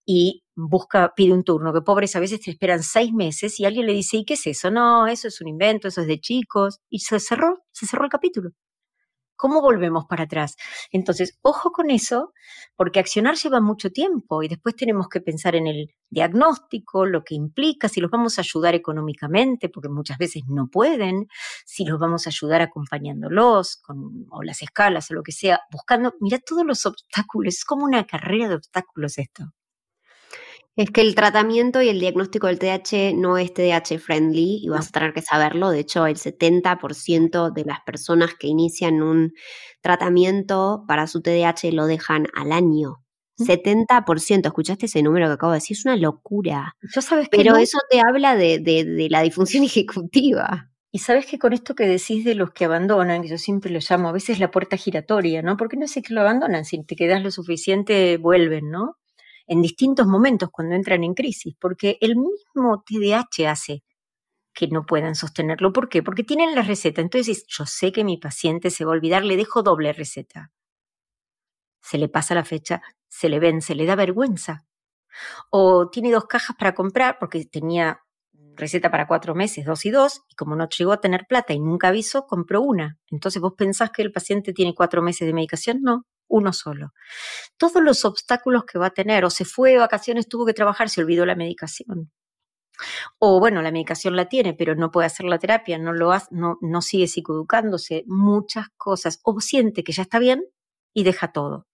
y 0.06 0.44
busca, 0.56 1.14
pide 1.16 1.34
un 1.34 1.44
turno, 1.44 1.74
que 1.74 1.82
pobres 1.82 2.16
a 2.16 2.20
veces 2.20 2.42
te 2.42 2.52
esperan 2.52 2.84
seis 2.84 3.14
meses 3.14 3.60
y 3.60 3.66
alguien 3.66 3.86
le 3.86 3.94
dice, 3.94 4.18
¿y 4.18 4.26
qué 4.26 4.34
es 4.34 4.48
eso? 4.48 4.72
No, 4.72 5.08
eso 5.08 5.28
es 5.28 5.40
un 5.42 5.48
invento, 5.48 5.88
eso 5.88 6.02
es 6.02 6.08
de 6.08 6.20
chicos. 6.20 6.80
Y 6.90 7.00
se 7.00 7.20
cerró, 7.20 7.64
se 7.72 7.86
cerró 7.86 8.06
el 8.06 8.10
capítulo. 8.10 8.52
¿Cómo 9.40 9.62
volvemos 9.62 10.04
para 10.06 10.26
atrás? 10.26 10.58
Entonces, 10.92 11.40
ojo 11.42 11.72
con 11.72 11.92
eso, 11.92 12.34
porque 12.76 13.00
accionar 13.00 13.36
lleva 13.36 13.62
mucho 13.62 13.90
tiempo 13.90 14.44
y 14.44 14.50
después 14.50 14.76
tenemos 14.76 15.08
que 15.08 15.22
pensar 15.22 15.56
en 15.56 15.66
el 15.66 15.96
diagnóstico, 16.10 17.06
lo 17.06 17.24
que 17.24 17.36
implica, 17.36 17.88
si 17.88 18.02
los 18.02 18.12
vamos 18.12 18.38
a 18.38 18.42
ayudar 18.42 18.76
económicamente, 18.76 19.70
porque 19.70 19.88
muchas 19.88 20.18
veces 20.18 20.44
no 20.50 20.68
pueden, 20.68 21.30
si 21.66 21.86
los 21.86 21.98
vamos 21.98 22.28
a 22.28 22.32
ayudar 22.32 22.62
acompañándolos, 22.62 23.78
con, 23.78 24.26
o 24.30 24.44
las 24.44 24.62
escalas 24.62 25.10
o 25.10 25.14
lo 25.14 25.24
que 25.24 25.32
sea, 25.32 25.62
buscando, 25.72 26.16
mira 26.20 26.40
todos 26.40 26.66
los 26.66 26.86
obstáculos, 26.86 27.56
es 27.56 27.64
como 27.64 27.86
una 27.86 28.06
carrera 28.06 28.50
de 28.50 28.56
obstáculos 28.56 29.18
esto. 29.20 29.54
Es 30.80 30.92
que 30.92 31.02
el 31.02 31.14
tratamiento 31.14 31.82
y 31.82 31.90
el 31.90 32.00
diagnóstico 32.00 32.48
del 32.48 32.58
TDAH 32.58 33.14
no 33.14 33.38
es 33.38 33.54
TDAH 33.54 34.00
friendly 34.00 34.62
y 34.64 34.70
vas 34.70 34.88
a 34.88 34.92
tener 34.92 35.12
que 35.12 35.22
saberlo. 35.22 35.72
De 35.72 35.80
hecho, 35.80 36.06
el 36.06 36.16
70% 36.16 37.52
de 37.52 37.66
las 37.66 37.82
personas 37.82 38.36
que 38.36 38.48
inician 38.48 39.02
un 39.02 39.34
tratamiento 39.82 40.86
para 40.88 41.08
su 41.08 41.22
TDAH 41.22 41.74
lo 41.74 41.86
dejan 41.86 42.28
al 42.34 42.54
año. 42.54 43.04
70%, 43.38 44.46
¿escuchaste 44.46 44.86
ese 44.86 45.04
número 45.04 45.28
que 45.28 45.34
acabo 45.34 45.52
de 45.52 45.58
decir? 45.58 45.76
Es 45.76 45.84
una 45.84 45.98
locura. 45.98 46.78
sabes 47.02 47.28
Pero 47.30 47.58
eso 47.58 47.80
te 47.90 48.00
habla 48.00 48.38
de, 48.38 48.60
de, 48.60 49.08
la 49.10 49.22
disfunción 49.22 49.64
ejecutiva. 49.66 50.72
Y 50.94 51.00
sabes 51.00 51.26
que 51.26 51.40
con 51.40 51.52
esto 51.52 51.76
que 51.76 51.88
decís 51.88 52.24
de 52.24 52.36
los 52.36 52.52
que 52.52 52.64
abandonan, 52.64 53.22
que 53.22 53.28
yo 53.28 53.38
siempre 53.38 53.70
lo 53.70 53.80
llamo 53.82 54.08
a 54.08 54.14
veces 54.14 54.40
la 54.40 54.50
puerta 54.50 54.78
giratoria, 54.78 55.42
¿no? 55.42 55.58
Porque 55.58 55.76
no 55.76 55.90
sé 55.90 56.02
que 56.02 56.14
lo 56.14 56.22
abandonan, 56.22 56.64
si 56.64 56.82
te 56.86 56.96
quedas 56.96 57.22
lo 57.22 57.32
suficiente, 57.32 58.16
vuelven, 58.16 58.72
¿no? 58.72 58.96
En 59.50 59.62
distintos 59.64 60.08
momentos 60.08 60.50
cuando 60.52 60.76
entran 60.76 61.04
en 61.04 61.16
crisis, 61.16 61.56
porque 61.60 61.98
el 62.02 62.16
mismo 62.16 62.84
TDAH 62.86 63.50
hace 63.50 63.84
que 64.54 64.68
no 64.68 64.86
puedan 64.86 65.16
sostenerlo. 65.16 65.74
¿Por 65.74 65.90
qué? 65.90 66.04
Porque 66.04 66.24
tienen 66.24 66.54
la 66.54 66.62
receta. 66.62 67.02
Entonces, 67.02 67.46
yo 67.48 67.66
sé 67.66 67.92
que 67.92 68.04
mi 68.04 68.18
paciente 68.18 68.70
se 68.70 68.86
va 68.86 68.92
a 68.92 68.96
olvidar, 68.96 69.26
le 69.26 69.38
dejo 69.38 69.64
doble 69.64 69.92
receta. 69.92 70.52
Se 71.82 71.98
le 71.98 72.10
pasa 72.10 72.36
la 72.36 72.46
fecha, 72.46 72.82
se 73.08 73.30
le 73.30 73.40
vence, 73.40 73.74
le 73.74 73.86
da 73.86 73.96
vergüenza. 73.96 74.66
O 75.50 75.90
tiene 75.90 76.12
dos 76.12 76.26
cajas 76.26 76.56
para 76.58 76.76
comprar 76.76 77.18
porque 77.20 77.46
tenía 77.46 78.02
receta 78.60 78.92
para 78.92 79.08
cuatro 79.08 79.36
meses, 79.36 79.66
dos 79.66 79.86
y 79.86 79.92
dos, 79.92 80.22
y 80.30 80.36
como 80.36 80.56
no 80.56 80.68
llegó 80.70 80.92
a 80.92 81.02
tener 81.02 81.26
plata 81.28 81.54
y 81.54 81.60
nunca 81.60 81.88
avisó, 81.90 82.28
compró 82.28 82.62
una. 82.62 83.00
Entonces 83.10 83.42
vos 83.42 83.54
pensás 83.58 83.92
que 83.92 84.02
el 84.02 84.12
paciente 84.12 84.54
tiene 84.54 84.76
cuatro 84.76 85.02
meses 85.02 85.26
de 85.26 85.34
medicación, 85.34 85.80
no, 85.82 86.06
uno 86.28 86.54
solo. 86.54 86.94
Todos 87.58 87.82
los 87.82 88.06
obstáculos 88.06 88.66
que 88.66 88.80
va 88.80 88.88
a 88.88 88.92
tener, 88.92 89.26
o 89.26 89.30
se 89.30 89.46
fue 89.46 89.72
de 89.72 89.80
vacaciones, 89.80 90.28
tuvo 90.28 90.46
que 90.46 90.54
trabajar, 90.54 90.90
se 90.90 91.02
olvidó 91.02 91.26
la 91.26 91.36
medicación. 91.36 92.12
O 93.20 93.40
bueno, 93.40 93.62
la 93.62 93.72
medicación 93.72 94.16
la 94.16 94.30
tiene, 94.30 94.54
pero 94.54 94.76
no 94.76 94.92
puede 94.92 95.08
hacer 95.08 95.26
la 95.26 95.40
terapia, 95.40 95.78
no 95.78 95.94
lo 95.94 96.12
hace, 96.12 96.28
no, 96.32 96.58
no 96.62 96.82
sigue 96.82 97.08
psicoeducándose, 97.08 98.04
muchas 98.08 98.68
cosas. 98.78 99.20
O 99.24 99.40
siente 99.42 99.84
que 99.84 99.92
ya 99.92 100.04
está 100.04 100.20
bien 100.20 100.44
y 100.94 101.04
deja 101.04 101.32
todo. 101.32 101.69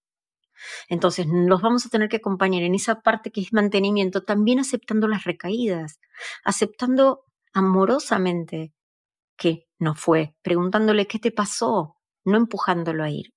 Entonces, 0.90 1.28
los 1.28 1.62
vamos 1.62 1.86
a 1.86 1.90
tener 1.90 2.10
que 2.10 2.18
acompañar 2.18 2.64
en 2.64 2.76
esa 2.76 3.02
parte 3.02 3.32
que 3.32 3.42
es 3.42 3.54
mantenimiento, 3.54 4.24
también 4.24 4.60
aceptando 4.60 5.08
las 5.08 5.24
recaídas, 5.24 6.00
aceptando 6.44 7.26
amorosamente 7.54 8.74
que 9.38 9.68
no 9.80 9.96
fue, 9.96 10.36
preguntándole 10.42 11.08
qué 11.08 11.20
te 11.20 11.32
pasó, 11.32 11.98
no 12.26 12.38
empujándolo 12.38 13.04
a 13.04 13.10
ir. 13.10 13.34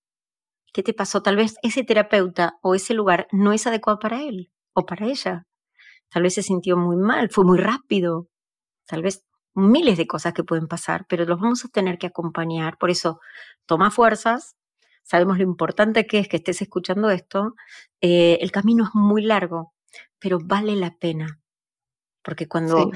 ¿Qué 0.72 0.83
te 0.83 0.94
pasó? 0.94 1.22
Tal 1.22 1.37
vez 1.37 1.57
ese 1.62 1.85
terapeuta 1.85 2.59
o 2.62 2.74
ese 2.74 2.94
lugar 2.94 3.26
no 3.33 3.52
es 3.52 3.66
adecuado 3.66 3.98
para 3.98 4.22
él 4.22 4.50
o 4.74 4.87
para 4.87 5.07
ella. 5.07 5.46
Tal 6.11 6.22
vez 6.22 6.35
se 6.35 6.42
sintió 6.42 6.76
muy 6.76 6.96
mal, 6.96 7.31
fue 7.31 7.44
muy 7.44 7.59
rápido. 7.59 8.28
Tal 8.87 9.02
vez 9.02 9.24
miles 9.54 9.98
de 9.98 10.07
cosas 10.07 10.35
que 10.35 10.44
pueden 10.44 10.68
pasar, 10.68 11.07
pero 11.09 11.24
los 11.24 11.40
vamos 11.40 11.64
a 11.64 11.68
tener 11.68 11.98
que 11.98 12.07
acompañar. 12.07 12.78
Por 12.78 12.90
eso, 12.90 13.20
toma 13.66 13.90
fuerzas. 13.90 14.57
Sabemos 15.08 15.38
lo 15.38 15.44
importante 15.44 16.06
que 16.06 16.18
es 16.18 16.28
que 16.28 16.36
estés 16.36 16.60
escuchando 16.60 17.08
esto. 17.08 17.54
Eh, 18.02 18.36
el 18.42 18.52
camino 18.52 18.84
es 18.84 18.90
muy 18.92 19.22
largo, 19.22 19.72
pero 20.18 20.38
vale 20.38 20.76
la 20.76 20.98
pena. 20.98 21.40
Porque 22.22 22.46
cuando 22.46 22.90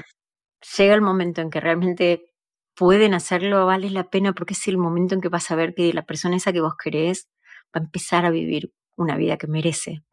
llega 0.77 0.93
el 0.93 1.01
momento 1.01 1.41
en 1.41 1.49
que 1.49 1.59
realmente 1.59 2.31
pueden 2.75 3.15
hacerlo, 3.15 3.65
vale 3.65 3.89
la 3.89 4.11
pena 4.11 4.33
porque 4.33 4.53
es 4.53 4.67
el 4.67 4.77
momento 4.77 5.15
en 5.15 5.21
que 5.21 5.29
vas 5.29 5.49
a 5.49 5.55
ver 5.55 5.73
que 5.73 5.91
la 5.91 6.05
persona 6.05 6.35
esa 6.35 6.53
que 6.53 6.61
vos 6.61 6.75
querés 6.77 7.29
va 7.75 7.81
a 7.81 7.83
empezar 7.85 8.25
a 8.25 8.29
vivir 8.29 8.71
una 8.95 9.17
vida 9.17 9.37
que 9.37 9.47
merece, 9.47 10.03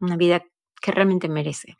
una 0.00 0.16
vida 0.16 0.46
que 0.80 0.92
realmente 0.92 1.28
merece. 1.28 1.76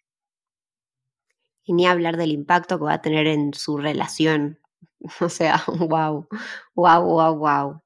Y 1.64 1.72
ni 1.72 1.86
hablar 1.86 2.18
del 2.18 2.32
impacto 2.32 2.78
que 2.78 2.84
va 2.84 2.92
a 2.92 3.00
tener 3.00 3.26
en 3.26 3.54
su 3.54 3.78
relación. 3.78 4.58
O 5.20 5.30
sea, 5.30 5.62
wow, 5.68 6.28
wow, 6.74 7.02
wow, 7.02 7.34
wow. 7.38 7.82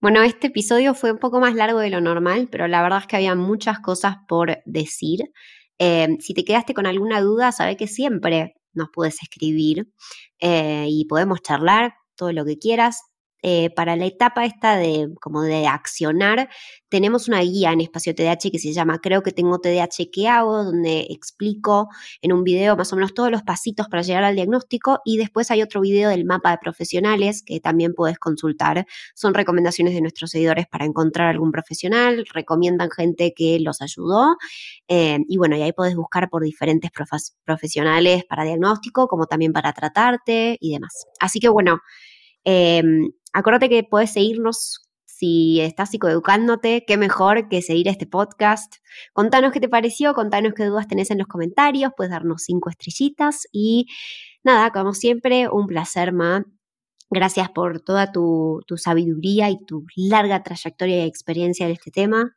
Bueno, 0.00 0.22
este 0.22 0.46
episodio 0.46 0.94
fue 0.94 1.12
un 1.12 1.18
poco 1.18 1.40
más 1.40 1.54
largo 1.54 1.78
de 1.78 1.90
lo 1.90 2.00
normal, 2.00 2.48
pero 2.50 2.66
la 2.68 2.82
verdad 2.82 3.00
es 3.00 3.06
que 3.06 3.16
había 3.16 3.34
muchas 3.34 3.80
cosas 3.80 4.16
por 4.28 4.58
decir. 4.64 5.20
Eh, 5.78 6.16
si 6.20 6.32
te 6.34 6.44
quedaste 6.44 6.72
con 6.74 6.86
alguna 6.86 7.20
duda, 7.20 7.52
sabe 7.52 7.76
que 7.76 7.86
siempre 7.86 8.54
nos 8.72 8.88
puedes 8.92 9.22
escribir 9.22 9.88
eh, 10.40 10.86
y 10.88 11.04
podemos 11.06 11.42
charlar 11.42 11.94
todo 12.16 12.32
lo 12.32 12.44
que 12.46 12.58
quieras. 12.58 13.09
Eh, 13.42 13.70
para 13.70 13.96
la 13.96 14.06
etapa 14.06 14.44
esta 14.44 14.76
de 14.76 15.08
como 15.20 15.42
de 15.42 15.66
accionar, 15.66 16.48
tenemos 16.88 17.28
una 17.28 17.40
guía 17.40 17.72
en 17.72 17.80
Espacio 17.80 18.14
TDH 18.14 18.50
que 18.50 18.58
se 18.58 18.72
llama 18.72 18.98
Creo 19.00 19.22
que 19.22 19.32
tengo 19.32 19.58
TDH, 19.60 20.10
¿qué 20.12 20.28
hago? 20.28 20.64
Donde 20.64 21.06
explico 21.10 21.88
en 22.20 22.32
un 22.32 22.44
video 22.44 22.76
más 22.76 22.92
o 22.92 22.96
menos 22.96 23.14
todos 23.14 23.30
los 23.30 23.42
pasitos 23.42 23.88
para 23.88 24.02
llegar 24.02 24.24
al 24.24 24.34
diagnóstico 24.34 25.00
y 25.04 25.16
después 25.16 25.50
hay 25.50 25.62
otro 25.62 25.80
video 25.80 26.10
del 26.10 26.24
mapa 26.24 26.50
de 26.50 26.58
profesionales 26.58 27.42
que 27.44 27.60
también 27.60 27.94
puedes 27.94 28.18
consultar. 28.18 28.86
Son 29.14 29.34
recomendaciones 29.34 29.94
de 29.94 30.00
nuestros 30.02 30.30
seguidores 30.30 30.66
para 30.66 30.84
encontrar 30.84 31.28
algún 31.28 31.52
profesional, 31.52 32.26
recomiendan 32.32 32.90
gente 32.90 33.32
que 33.34 33.58
los 33.60 33.80
ayudó 33.82 34.36
eh, 34.88 35.18
y 35.28 35.36
bueno, 35.38 35.56
y 35.56 35.62
ahí 35.62 35.72
puedes 35.72 35.96
buscar 35.96 36.28
por 36.28 36.42
diferentes 36.42 36.90
profesionales 37.44 38.24
para 38.28 38.44
diagnóstico 38.44 39.08
como 39.08 39.26
también 39.26 39.52
para 39.52 39.72
tratarte 39.72 40.58
y 40.60 40.72
demás. 40.72 41.06
Así 41.20 41.40
que 41.40 41.48
bueno, 41.48 41.80
Em, 42.44 43.10
acuérdate 43.32 43.68
que 43.68 43.84
puedes 43.84 44.12
seguirnos 44.12 44.90
si 45.20 45.60
estás 45.60 45.90
psicoeducándote, 45.90 46.84
qué 46.86 46.96
mejor 46.96 47.50
que 47.50 47.60
seguir 47.60 47.88
este 47.88 48.06
podcast. 48.06 48.76
Contanos 49.12 49.52
qué 49.52 49.60
te 49.60 49.68
pareció, 49.68 50.14
contanos 50.14 50.54
qué 50.54 50.64
dudas 50.64 50.88
tenés 50.88 51.10
en 51.10 51.18
los 51.18 51.26
comentarios, 51.26 51.92
puedes 51.94 52.10
darnos 52.10 52.42
cinco 52.44 52.70
estrellitas 52.70 53.46
y 53.52 53.86
nada, 54.42 54.70
como 54.70 54.94
siempre, 54.94 55.48
un 55.50 55.66
placer, 55.66 56.14
Ma. 56.14 56.46
Gracias 57.10 57.50
por 57.50 57.80
toda 57.80 58.12
tu, 58.12 58.62
sabiduría 58.76 59.50
y 59.50 59.62
tu 59.66 59.84
larga 59.94 60.42
trayectoria 60.42 61.04
y 61.04 61.08
experiencia 61.08 61.66
en 61.66 61.72
este 61.72 61.90
tema, 61.90 62.34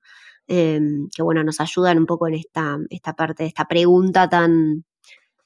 em, 0.48 1.08
que 1.16 1.24
bueno, 1.24 1.42
nos 1.44 1.62
ayudan 1.62 2.00
un 2.00 2.06
poco 2.06 2.28
en 2.28 2.34
esta, 2.34 2.78
esta 2.90 3.14
parte 3.14 3.44
de 3.44 3.48
esta 3.48 3.66
pregunta 3.66 4.28
tan, 4.28 4.84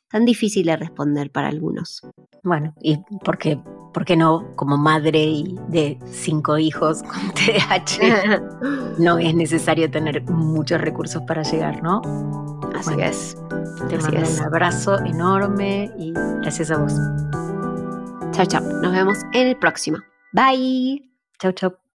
tan 0.09 0.25
difícil 0.25 0.65
de 0.65 0.77
responder 0.77 1.31
para 1.31 1.47
algunos. 1.47 2.01
Bueno, 2.43 2.73
y 2.81 2.97
porque, 3.23 3.59
¿por 3.93 4.05
qué 4.05 4.15
no? 4.15 4.55
Como 4.55 4.77
madre 4.77 5.43
de 5.67 5.97
cinco 6.11 6.57
hijos 6.57 7.03
con 7.03 7.33
TDAH, 7.33 8.41
no 8.99 9.17
es 9.17 9.35
necesario 9.35 9.89
tener 9.89 10.23
muchos 10.23 10.79
recursos 10.81 11.21
para 11.23 11.43
llegar, 11.43 11.83
¿no? 11.83 12.01
Así 12.75 12.93
es. 12.99 13.37
Te 13.89 13.97
mando 13.97 14.29
un 14.29 14.41
abrazo 14.41 14.99
enorme 14.99 15.91
y 15.97 16.13
gracias 16.13 16.71
a 16.71 16.77
vos. 16.77 16.93
Chao, 18.31 18.45
chao. 18.45 18.61
Nos 18.61 18.91
vemos 18.91 19.17
en 19.33 19.47
el 19.47 19.57
próximo. 19.57 19.97
Bye. 20.31 21.11
Chao, 21.39 21.51
chao. 21.51 21.86